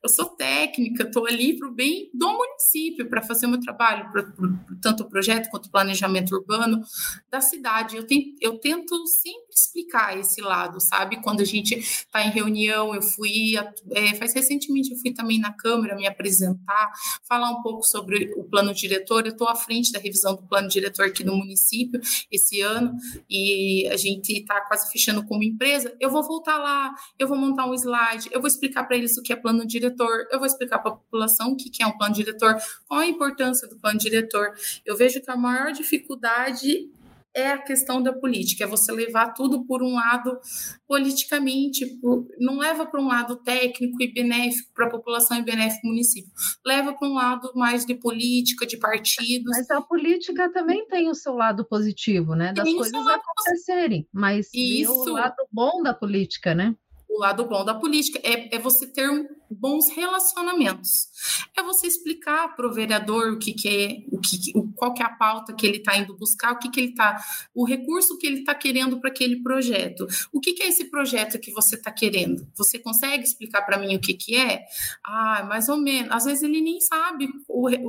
Eu 0.00 0.08
sou 0.08 0.26
técnica, 0.26 1.02
estou 1.02 1.26
ali 1.26 1.58
para 1.58 1.66
o 1.68 1.72
bem 1.72 2.10
do 2.14 2.32
município, 2.32 3.08
para 3.08 3.22
fazer 3.22 3.46
o 3.46 3.48
meu 3.48 3.60
trabalho, 3.60 4.10
pra, 4.12 4.22
pra, 4.22 4.48
tanto 4.80 5.02
o 5.02 5.08
projeto 5.08 5.48
quanto 5.50 5.66
o 5.66 5.70
planejamento 5.70 6.32
urbano 6.32 6.80
da 7.28 7.40
cidade. 7.40 7.96
Eu, 7.96 8.06
tento, 8.06 8.36
eu 8.40 8.58
tento 8.58 9.04
sempre 9.06 9.51
explicar 9.54 10.18
esse 10.18 10.40
lado, 10.40 10.80
sabe? 10.80 11.20
Quando 11.22 11.40
a 11.40 11.44
gente 11.44 11.74
está 11.74 12.22
em 12.24 12.30
reunião, 12.30 12.94
eu 12.94 13.02
fui, 13.02 13.54
é, 13.90 14.14
faz 14.14 14.34
recentemente 14.34 14.92
eu 14.92 14.98
fui 14.98 15.12
também 15.12 15.38
na 15.38 15.52
Câmara 15.52 15.94
me 15.94 16.06
apresentar, 16.06 16.92
falar 17.28 17.50
um 17.50 17.62
pouco 17.62 17.82
sobre 17.82 18.32
o 18.36 18.44
plano 18.44 18.74
diretor. 18.74 19.26
Eu 19.26 19.32
estou 19.32 19.48
à 19.48 19.54
frente 19.54 19.92
da 19.92 19.98
revisão 19.98 20.34
do 20.34 20.42
plano 20.42 20.68
diretor 20.68 21.06
aqui 21.06 21.24
no 21.24 21.36
município 21.36 22.00
esse 22.30 22.60
ano 22.60 22.96
e 23.28 23.88
a 23.88 23.96
gente 23.96 24.32
está 24.32 24.60
quase 24.62 24.90
fechando 24.90 25.24
como 25.24 25.42
empresa. 25.42 25.94
Eu 26.00 26.10
vou 26.10 26.22
voltar 26.22 26.58
lá, 26.58 26.94
eu 27.18 27.28
vou 27.28 27.36
montar 27.36 27.66
um 27.66 27.74
slide, 27.74 28.28
eu 28.32 28.40
vou 28.40 28.48
explicar 28.48 28.84
para 28.84 28.96
eles 28.96 29.16
o 29.16 29.22
que 29.22 29.32
é 29.32 29.36
plano 29.36 29.66
diretor, 29.66 30.26
eu 30.30 30.38
vou 30.38 30.46
explicar 30.46 30.78
para 30.78 30.92
a 30.92 30.94
população 30.96 31.52
o 31.52 31.56
que 31.56 31.82
é 31.82 31.86
um 31.86 31.96
plano 31.96 32.14
diretor, 32.14 32.56
qual 32.86 33.00
a 33.00 33.06
importância 33.06 33.68
do 33.68 33.76
plano 33.76 33.98
diretor. 33.98 34.54
Eu 34.84 34.96
vejo 34.96 35.20
que 35.20 35.30
a 35.30 35.36
maior 35.36 35.72
dificuldade 35.72 36.90
é 37.34 37.50
a 37.50 37.58
questão 37.58 38.02
da 38.02 38.12
política, 38.12 38.64
é 38.64 38.66
você 38.66 38.92
levar 38.92 39.32
tudo 39.32 39.64
por 39.64 39.82
um 39.82 39.94
lado 39.94 40.38
politicamente, 40.86 41.86
por, 42.00 42.26
não 42.38 42.58
leva 42.58 42.86
para 42.86 43.00
um 43.00 43.08
lado 43.08 43.36
técnico 43.36 44.02
e 44.02 44.12
benéfico 44.12 44.70
para 44.74 44.86
a 44.86 44.90
população 44.90 45.38
e 45.38 45.42
benéfico 45.42 45.80
para 45.82 45.88
o 45.88 45.92
município, 45.92 46.30
leva 46.64 46.92
para 46.92 47.08
um 47.08 47.14
lado 47.14 47.50
mais 47.54 47.86
de 47.86 47.94
política, 47.94 48.66
de 48.66 48.76
partidos. 48.76 49.50
Mas 49.56 49.70
a 49.70 49.80
política 49.80 50.52
também 50.52 50.86
tem 50.86 51.08
o 51.08 51.14
seu 51.14 51.34
lado 51.34 51.64
positivo, 51.64 52.34
né? 52.34 52.52
Das 52.52 52.70
coisas 52.70 53.06
acontecerem, 53.06 54.06
mas 54.12 54.48
Isso. 54.52 54.92
o 54.92 55.12
lado 55.12 55.36
bom 55.50 55.82
da 55.82 55.94
política, 55.94 56.54
né? 56.54 56.74
O 57.12 57.18
lado 57.18 57.44
bom 57.44 57.64
da 57.64 57.74
política 57.74 58.18
é, 58.22 58.56
é 58.56 58.58
você 58.58 58.86
ter 58.86 59.08
bons 59.50 59.90
relacionamentos. 59.90 61.10
É 61.56 61.62
você 61.62 61.86
explicar 61.86 62.56
para 62.56 62.66
o 62.66 62.72
vereador 62.72 63.32
o 63.32 63.38
que, 63.38 63.52
que 63.52 63.68
é, 63.68 64.04
o 64.10 64.18
que, 64.18 64.52
o, 64.54 64.72
qual 64.72 64.94
que 64.94 65.02
é 65.02 65.06
a 65.06 65.10
pauta 65.10 65.52
que 65.52 65.66
ele 65.66 65.76
está 65.76 65.96
indo 65.96 66.16
buscar, 66.16 66.52
o 66.52 66.58
que, 66.58 66.70
que 66.70 66.80
ele 66.80 66.90
está, 66.90 67.22
o 67.54 67.64
recurso 67.64 68.16
que 68.16 68.26
ele 68.26 68.40
está 68.40 68.54
querendo 68.54 68.98
para 68.98 69.10
aquele 69.10 69.42
projeto. 69.42 70.06
O 70.32 70.40
que, 70.40 70.54
que 70.54 70.62
é 70.62 70.68
esse 70.68 70.86
projeto 70.86 71.38
que 71.38 71.52
você 71.52 71.76
está 71.76 71.90
querendo? 71.90 72.48
Você 72.54 72.78
consegue 72.78 73.24
explicar 73.24 73.62
para 73.62 73.78
mim 73.78 73.94
o 73.94 74.00
que, 74.00 74.14
que 74.14 74.34
é? 74.34 74.64
Ah, 75.04 75.44
mais 75.46 75.68
ou 75.68 75.76
menos. 75.76 76.10
Às 76.10 76.24
vezes 76.24 76.42
ele 76.42 76.62
nem 76.62 76.80
sabe, 76.80 77.28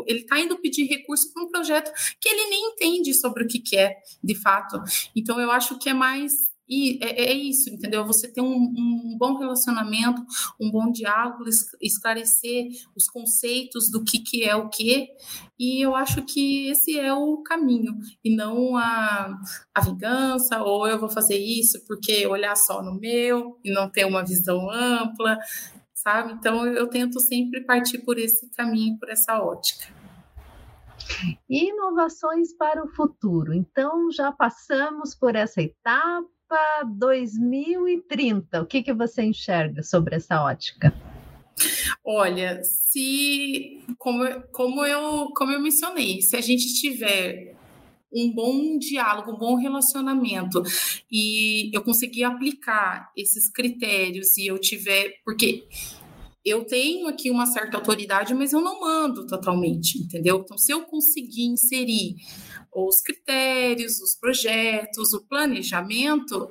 ele 0.05 0.19
está 0.19 0.39
indo 0.39 0.57
pedir 0.57 0.85
recurso 0.85 1.31
para 1.33 1.43
um 1.43 1.47
projeto 1.47 1.91
que 2.19 2.27
ele 2.27 2.49
nem 2.49 2.71
entende 2.71 3.13
sobre 3.13 3.45
o 3.45 3.47
que, 3.47 3.59
que 3.59 3.77
é, 3.77 3.95
de 4.21 4.35
fato. 4.35 4.81
Então, 5.15 5.39
eu 5.39 5.49
acho 5.49 5.79
que 5.79 5.89
é 5.89 5.93
mais 5.93 6.52
e 6.67 7.03
é, 7.03 7.25
é, 7.25 7.33
isso, 7.33 7.69
entendeu? 7.69 8.05
Você 8.05 8.27
ter 8.27 8.41
um, 8.41 8.55
um, 8.55 9.17
bom 9.17 9.37
relacionamento, 9.37 10.23
um 10.59 10.71
bom 10.71 10.91
diálogo, 10.91 11.43
esclarecer 11.81 12.67
os 12.95 13.07
conceitos 13.07 13.89
do 13.91 14.03
que, 14.03 14.19
que 14.19 14.43
é 14.43 14.55
o 14.55 14.69
que, 14.69 15.09
e 15.59 15.81
eu 15.81 15.95
acho 15.95 16.23
que 16.23 16.69
esse 16.69 16.97
é 16.97 17.13
o 17.13 17.37
caminho, 17.43 17.93
e 18.23 18.35
não 18.35 18.77
a, 18.77 19.37
a 19.73 19.81
vingança, 19.81 20.61
ou 20.63 20.87
eu 20.87 20.99
vou 20.99 21.09
fazer 21.09 21.37
isso 21.37 21.85
porque 21.85 22.25
olhar 22.25 22.55
só 22.55 22.81
no 22.81 22.99
meu 22.99 23.59
e 23.63 23.71
não 23.71 23.89
ter 23.89 24.05
uma 24.05 24.23
visão 24.23 24.69
ampla, 24.69 25.37
sabe? 25.93 26.33
Então 26.33 26.65
eu 26.65 26.87
tento 26.87 27.19
sempre 27.19 27.61
partir 27.61 27.99
por 27.99 28.17
esse 28.17 28.49
caminho, 28.51 28.97
por 28.97 29.09
essa 29.09 29.41
ótica. 29.41 30.03
Inovações 31.49 32.53
para 32.53 32.83
o 32.83 32.87
futuro. 32.87 33.53
Então, 33.53 34.09
já 34.11 34.31
passamos 34.31 35.13
por 35.13 35.35
essa 35.35 35.61
etapa, 35.61 36.27
2030, 36.97 38.61
o 38.61 38.65
que, 38.65 38.83
que 38.83 38.93
você 38.93 39.23
enxerga 39.23 39.83
sobre 39.83 40.15
essa 40.15 40.43
ótica? 40.43 40.93
Olha, 42.03 42.61
se 42.63 43.83
como, 43.97 44.23
como 44.51 44.85
eu 44.85 45.29
como 45.35 45.51
eu 45.51 45.59
mencionei, 45.59 46.21
se 46.21 46.35
a 46.35 46.41
gente 46.41 46.73
tiver 46.79 47.55
um 48.13 48.31
bom 48.31 48.77
diálogo, 48.77 49.31
um 49.31 49.37
bom 49.37 49.55
relacionamento 49.55 50.61
e 51.11 51.75
eu 51.75 51.81
conseguir 51.81 52.23
aplicar 52.23 53.11
esses 53.17 53.49
critérios 53.49 54.37
e 54.37 54.47
eu 54.47 54.59
tiver, 54.59 55.19
porque 55.25 55.63
eu 56.45 56.65
tenho 56.65 57.07
aqui 57.07 57.31
uma 57.31 57.45
certa 57.45 57.77
autoridade, 57.77 58.33
mas 58.33 58.51
eu 58.51 58.61
não 58.61 58.81
mando 58.81 59.25
totalmente, 59.25 59.97
entendeu? 59.97 60.41
Então, 60.43 60.57
se 60.57 60.71
eu 60.71 60.81
conseguir 60.83 61.45
inserir 61.45 62.15
os 62.75 63.01
critérios, 63.01 64.01
os 64.01 64.15
projetos, 64.15 65.13
o 65.13 65.23
planejamento, 65.25 66.49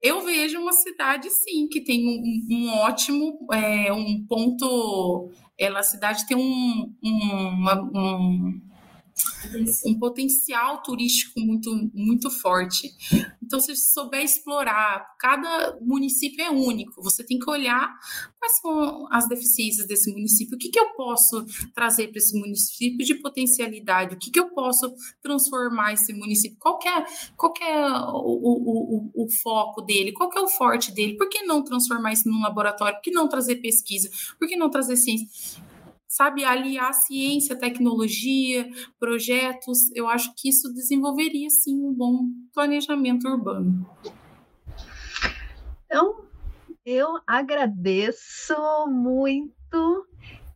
eu 0.00 0.24
vejo 0.24 0.58
uma 0.58 0.72
cidade 0.72 1.28
sim 1.30 1.68
que 1.68 1.80
tem 1.80 2.06
um, 2.06 2.54
um 2.54 2.68
ótimo 2.78 3.38
é, 3.52 3.92
um 3.92 4.24
ponto 4.26 5.30
ela 5.58 5.80
a 5.80 5.82
cidade 5.82 6.26
tem 6.26 6.36
um, 6.36 6.94
um, 7.02 7.48
uma, 7.48 7.82
um 7.82 8.60
um 9.84 9.98
potencial 9.98 10.82
turístico 10.82 11.40
muito, 11.40 11.90
muito 11.94 12.30
forte. 12.30 12.94
Então, 13.42 13.60
se 13.60 13.74
você 13.74 13.92
souber 13.92 14.22
explorar, 14.22 15.06
cada 15.18 15.78
município 15.80 16.44
é 16.44 16.50
único, 16.50 17.02
você 17.02 17.24
tem 17.24 17.38
que 17.38 17.50
olhar 17.50 17.94
quais 18.38 18.58
são 18.60 19.06
as 19.12 19.28
deficiências 19.28 19.86
desse 19.86 20.12
município, 20.12 20.56
o 20.56 20.58
que, 20.58 20.68
que 20.68 20.78
eu 20.78 20.92
posso 20.94 21.44
trazer 21.74 22.08
para 22.08 22.18
esse 22.18 22.38
município 22.38 23.04
de 23.04 23.14
potencialidade, 23.16 24.14
o 24.14 24.18
que, 24.18 24.30
que 24.30 24.40
eu 24.40 24.50
posso 24.50 24.92
transformar 25.22 25.92
esse 25.92 26.12
município, 26.12 26.56
qual 26.58 26.78
é, 26.84 27.04
qual 27.36 27.54
é 27.60 27.88
o, 28.10 28.30
o, 28.42 29.12
o, 29.14 29.24
o 29.24 29.30
foco 29.42 29.82
dele, 29.82 30.12
qual 30.12 30.30
é 30.34 30.40
o 30.40 30.48
forte 30.48 30.92
dele, 30.92 31.16
por 31.16 31.28
que 31.28 31.42
não 31.42 31.62
transformar 31.62 32.12
isso 32.12 32.28
num 32.28 32.42
laboratório, 32.42 32.96
por 32.96 33.02
que 33.02 33.10
não 33.10 33.28
trazer 33.28 33.56
pesquisa, 33.56 34.10
por 34.38 34.48
que 34.48 34.56
não 34.56 34.70
trazer 34.70 34.96
ciência? 34.96 35.28
Sabe, 36.08 36.44
aliar 36.44 36.92
ciência, 36.94 37.58
tecnologia, 37.58 38.68
projetos, 38.98 39.90
eu 39.94 40.08
acho 40.08 40.32
que 40.36 40.48
isso 40.48 40.72
desenvolveria 40.72 41.50
sim 41.50 41.74
um 41.84 41.92
bom 41.92 42.28
planejamento 42.52 43.28
urbano. 43.28 43.86
Então, 45.86 46.14
eu 46.84 47.08
agradeço 47.26 48.54
muito 48.88 50.06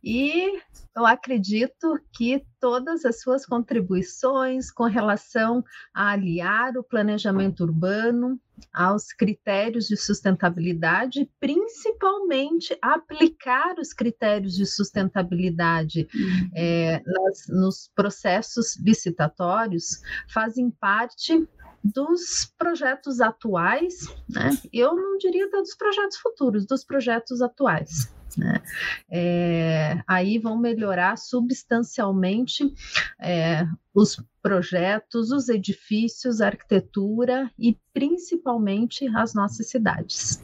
e 0.03 0.59
eu 0.95 1.05
acredito 1.05 1.97
que 2.13 2.43
todas 2.59 3.05
as 3.05 3.21
suas 3.21 3.45
contribuições 3.45 4.71
com 4.71 4.83
relação 4.85 5.63
a 5.93 6.11
aliar 6.11 6.77
o 6.77 6.83
planejamento 6.83 7.63
urbano 7.63 8.39
aos 8.73 9.13
critérios 9.13 9.87
de 9.87 9.97
sustentabilidade, 9.97 11.29
principalmente 11.39 12.77
aplicar 12.81 13.75
os 13.79 13.93
critérios 13.93 14.55
de 14.55 14.65
sustentabilidade 14.65 16.07
uhum. 16.13 16.49
é, 16.55 17.01
nas, 17.05 17.47
nos 17.49 17.91
processos 17.95 18.77
licitatórios, 18.77 20.01
fazem 20.29 20.69
parte 20.71 21.47
dos 21.83 22.53
projetos 22.57 23.19
atuais, 23.21 24.05
né? 24.29 24.51
eu 24.71 24.95
não 24.95 25.17
diria 25.17 25.49
dos 25.49 25.75
projetos 25.75 26.17
futuros, 26.17 26.65
dos 26.65 26.83
projetos 26.83 27.41
atuais. 27.41 28.13
Né? 28.37 28.61
É, 29.09 30.01
aí 30.07 30.37
vão 30.37 30.57
melhorar 30.57 31.17
substancialmente 31.17 32.73
é, 33.19 33.65
os 33.93 34.23
projetos, 34.41 35.31
os 35.31 35.49
edifícios, 35.49 36.41
a 36.41 36.47
arquitetura 36.47 37.51
e 37.57 37.77
principalmente 37.93 39.07
as 39.15 39.33
nossas 39.33 39.69
cidades. 39.69 40.41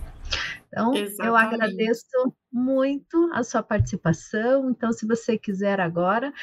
Então, 0.68 0.94
Exatamente. 0.94 1.28
eu 1.28 1.36
agradeço 1.36 2.36
muito 2.52 3.30
a 3.34 3.44
sua 3.44 3.64
participação. 3.64 4.70
Então, 4.70 4.92
se 4.92 5.08
você 5.08 5.38
quiser 5.38 5.80
agora, 5.80 6.34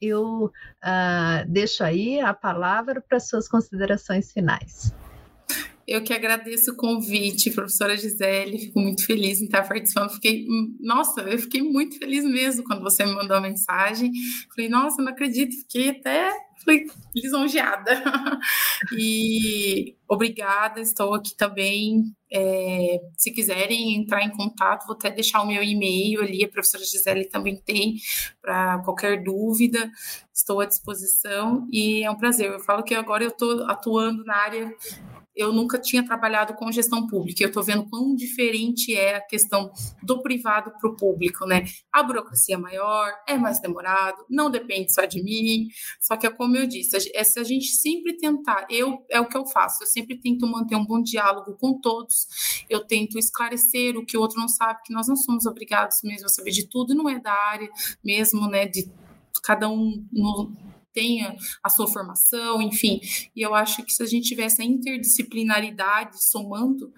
eu 0.00 0.46
uh, 0.46 1.48
deixo 1.48 1.82
aí 1.82 2.20
a 2.20 2.34
palavra 2.34 3.00
para 3.00 3.18
suas 3.18 3.48
considerações 3.48 4.32
finais. 4.32 4.94
Eu 5.86 6.02
que 6.02 6.12
agradeço 6.12 6.72
o 6.72 6.76
convite, 6.76 7.50
professora 7.50 7.96
Gisele, 7.96 8.58
fico 8.58 8.80
muito 8.80 9.04
feliz 9.04 9.40
em 9.40 9.44
estar 9.44 9.66
participando. 9.66 10.10
Fiquei, 10.10 10.46
nossa, 10.80 11.20
eu 11.22 11.38
fiquei 11.38 11.62
muito 11.62 11.98
feliz 11.98 12.24
mesmo 12.24 12.64
quando 12.64 12.82
você 12.82 13.04
me 13.04 13.14
mandou 13.14 13.36
a 13.36 13.40
mensagem. 13.40 14.10
Falei, 14.54 14.70
nossa, 14.70 15.02
não 15.02 15.12
acredito, 15.12 15.56
fiquei 15.56 15.90
até 15.90 16.32
fui 16.64 16.86
lisonjeada. 17.14 18.02
e 18.96 19.94
obrigada, 20.08 20.80
estou 20.80 21.14
aqui 21.14 21.36
também. 21.36 22.14
É, 22.32 23.00
se 23.16 23.30
quiserem 23.30 23.94
entrar 23.94 24.24
em 24.24 24.30
contato, 24.30 24.86
vou 24.86 24.96
até 24.96 25.10
deixar 25.10 25.42
o 25.42 25.46
meu 25.46 25.62
e-mail 25.62 26.20
ali, 26.20 26.44
a 26.44 26.48
professora 26.48 26.82
Gisele 26.82 27.26
também 27.26 27.56
tem, 27.56 27.94
para 28.42 28.78
qualquer 28.80 29.22
dúvida, 29.22 29.88
estou 30.32 30.60
à 30.60 30.66
disposição 30.66 31.68
e 31.70 32.02
é 32.02 32.10
um 32.10 32.16
prazer. 32.16 32.50
Eu 32.50 32.58
falo 32.58 32.82
que 32.82 32.94
agora 32.94 33.22
eu 33.22 33.28
estou 33.28 33.64
atuando 33.66 34.24
na 34.24 34.36
área 34.36 34.74
eu 35.36 35.52
nunca 35.52 35.78
tinha 35.78 36.04
trabalhado 36.04 36.54
com 36.54 36.70
gestão 36.70 37.06
pública. 37.06 37.42
Eu 37.42 37.48
estou 37.48 37.62
vendo 37.62 37.88
quão 37.88 38.14
diferente 38.14 38.94
é 38.94 39.16
a 39.16 39.20
questão 39.20 39.72
do 40.02 40.22
privado 40.22 40.72
para 40.78 40.88
o 40.88 40.96
público, 40.96 41.46
né? 41.46 41.64
A 41.92 42.02
burocracia 42.02 42.54
é 42.54 42.58
maior, 42.58 43.12
é 43.26 43.36
mais 43.36 43.60
demorado, 43.60 44.24
não 44.30 44.50
depende 44.50 44.92
só 44.92 45.04
de 45.04 45.22
mim. 45.22 45.68
Só 46.00 46.16
que 46.16 46.26
é 46.26 46.30
como 46.30 46.56
eu 46.56 46.66
disse, 46.66 47.10
é 47.14 47.24
se 47.24 47.38
a 47.38 47.44
gente 47.44 47.66
sempre 47.66 48.16
tentar, 48.16 48.66
eu 48.70 49.04
é 49.10 49.20
o 49.20 49.28
que 49.28 49.36
eu 49.36 49.46
faço, 49.46 49.82
eu 49.82 49.86
sempre 49.86 50.16
tento 50.16 50.46
manter 50.46 50.76
um 50.76 50.84
bom 50.84 51.02
diálogo 51.02 51.56
com 51.58 51.78
todos, 51.80 52.64
eu 52.68 52.84
tento 52.84 53.18
esclarecer 53.18 53.96
o 53.96 54.04
que 54.04 54.16
o 54.16 54.20
outro 54.20 54.38
não 54.38 54.48
sabe, 54.48 54.82
que 54.84 54.92
nós 54.92 55.08
não 55.08 55.16
somos 55.16 55.46
obrigados 55.46 56.02
mesmo 56.02 56.26
a 56.26 56.28
saber 56.28 56.50
de 56.50 56.68
tudo, 56.68 56.94
não 56.94 57.08
é 57.08 57.18
da 57.18 57.32
área 57.32 57.68
mesmo, 58.04 58.48
né? 58.48 58.66
De 58.66 58.88
cada 59.42 59.68
um 59.68 60.06
no, 60.12 60.52
tenha 60.94 61.36
a 61.62 61.68
sua 61.68 61.86
formação, 61.88 62.62
enfim. 62.62 63.00
E 63.34 63.42
eu 63.42 63.54
acho 63.54 63.84
que 63.84 63.92
se 63.92 64.02
a 64.02 64.06
gente 64.06 64.28
tivesse 64.28 64.62
a 64.62 64.64
interdisciplinaridade 64.64 66.24
somando, 66.24 66.92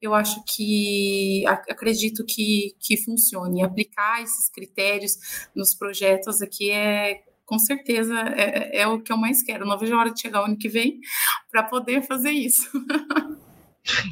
eu 0.00 0.14
acho 0.14 0.42
que 0.54 1.44
acredito 1.68 2.24
que, 2.24 2.76
que 2.78 2.96
funcione. 2.98 3.64
Aplicar 3.64 4.22
esses 4.22 4.48
critérios 4.50 5.16
nos 5.56 5.74
projetos 5.74 6.42
aqui 6.42 6.70
é 6.70 7.22
com 7.44 7.58
certeza 7.58 8.14
é, 8.36 8.82
é, 8.82 8.86
o 8.86 9.00
que 9.00 9.10
eu 9.10 9.16
mais 9.16 9.42
quero. 9.42 9.66
Não 9.66 9.78
vejo 9.78 9.94
a 9.94 9.98
hora 9.98 10.10
de 10.12 10.20
chegar 10.20 10.42
o 10.42 10.44
ano 10.44 10.58
que 10.58 10.68
vem 10.68 11.00
para 11.50 11.62
poder 11.62 12.02
fazer 12.02 12.30
isso. 12.30 12.70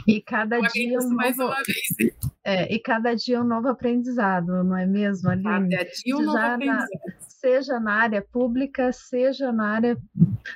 E 0.07 0.23
cada 0.23 0.59
dia 0.73 0.99
um 0.99 1.11
mais 1.11 1.37
novo, 1.37 1.53
uma 1.53 1.63
vez. 1.63 2.17
É, 2.43 2.75
e 2.75 2.79
cada 2.79 3.15
dia 3.15 3.41
um 3.41 3.45
novo 3.45 3.69
aprendizado, 3.69 4.65
não 4.65 4.77
é 4.77 4.87
mesmo, 4.87 5.29
Aline? 5.29 5.77
Cada 5.77 5.85
dia 5.85 6.17
um 6.17 6.23
novo 6.23 6.39
aprendizado. 6.39 6.89
Seja 7.47 7.79
na 7.79 7.93
área 7.93 8.21
pública, 8.21 8.93
seja 8.93 9.53
na 9.53 9.71
área, 9.71 9.97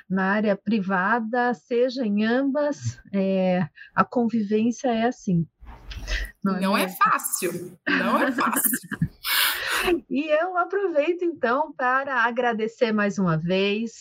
na 0.09 0.33
área 0.33 0.57
privada, 0.57 1.53
seja 1.53 2.05
em 2.05 2.25
ambas, 2.25 2.99
é, 3.13 3.65
a 3.95 4.03
convivência 4.03 4.89
é 4.89 5.05
assim. 5.05 5.47
Não, 6.43 6.59
não 6.59 6.77
é, 6.77 6.83
é 6.83 6.89
fácil, 6.89 7.77
não 7.87 8.21
é 8.21 8.31
fácil. 8.31 8.71
E 10.07 10.29
eu 10.29 10.55
aproveito 10.59 11.23
então 11.23 11.73
para 11.73 12.23
agradecer 12.25 12.91
mais 12.91 13.17
uma 13.17 13.35
vez. 13.35 13.93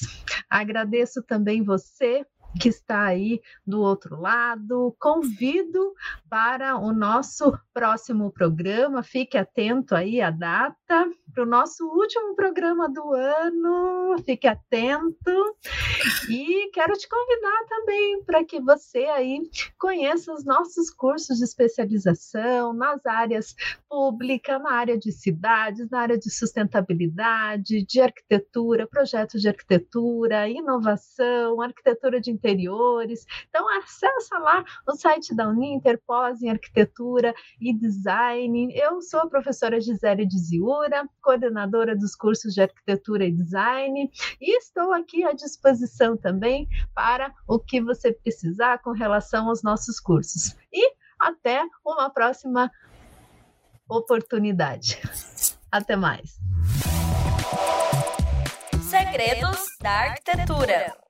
Agradeço 0.51 1.23
também 1.23 1.65
você 1.65 2.27
que 2.59 2.69
está 2.69 3.05
aí 3.05 3.41
do 3.67 3.81
outro 3.81 4.21
lado. 4.21 4.95
Convido 4.99 5.95
para 6.29 6.77
o 6.77 6.93
nosso 6.93 7.57
próximo 7.73 8.31
programa. 8.31 9.03
Fique 9.03 9.37
atento 9.37 9.95
aí 9.95 10.21
à 10.21 10.31
data 10.31 11.09
para 11.33 11.45
o 11.45 11.47
nosso 11.47 11.87
último 11.87 12.35
programa 12.35 12.89
do 12.89 13.13
ano. 13.13 14.17
Fique 14.25 14.47
atento. 14.47 15.57
E 16.29 16.71
quero 16.73 16.95
te 16.95 17.09
convidar 17.09 17.65
também 17.69 18.23
para 18.25 18.45
que 18.45 18.61
você 18.61 19.05
aí 19.07 19.41
conheça 19.79 20.33
os 20.33 20.45
nossos 20.45 20.91
cursos 20.91 21.39
de 21.39 21.45
especialização 21.45 22.73
nas 22.73 23.05
áreas 23.07 23.55
pública, 23.89 24.59
na 24.59 24.73
área 24.73 24.99
de 24.99 25.13
cidades, 25.13 25.89
na 25.91 26.01
área 26.01 26.19
de 26.19 26.31
sustentabilidade, 26.31 27.85
de 27.85 28.01
arquitetura, 28.01 28.87
projetos 28.87 29.41
de 29.41 29.49
arquitetura, 29.49 30.49
inovação, 30.49 31.61
arquitetura 31.61 32.21
de 32.21 32.31
interiores. 32.41 33.27
Então 33.49 33.69
acessa 33.79 34.39
lá 34.39 34.65
o 34.89 34.97
site 34.97 35.35
da 35.35 35.49
Uninter, 35.49 36.01
pós 36.07 36.43
em 36.43 36.51
arquitetura 36.51 37.35
e 37.61 37.73
design. 37.73 38.73
Eu 38.75 39.03
sou 39.03 39.21
a 39.21 39.29
professora 39.29 39.81
Gisele 39.81 40.27
de 40.27 40.39
Ziura, 40.39 41.07
coordenadora 41.23 41.95
dos 41.95 42.17
cursos 42.17 42.55
de 42.55 42.63
arquitetura 42.63 43.25
e 43.25 43.33
design, 43.33 44.11
e 44.41 44.59
estou 44.59 44.93
aqui 44.93 45.25
à 45.25 45.33
disposição 45.33 46.17
também 46.17 46.67
para 46.95 47.33
o 47.47 47.59
que 47.59 47.81
você 47.81 48.13
precisar 48.13 48.79
com 48.79 48.93
relação 48.93 49.49
aos 49.49 49.63
nossos 49.63 50.01
cursos. 50.01 50.57
E 50.73 50.95
até 51.21 51.63
uma 51.85 52.09
próxima 52.09 52.71
oportunidade. 53.89 54.99
Até 55.71 55.95
mais. 55.97 56.39
Segredos 58.89 59.67
da 59.81 59.91
Arquitetura. 59.91 61.10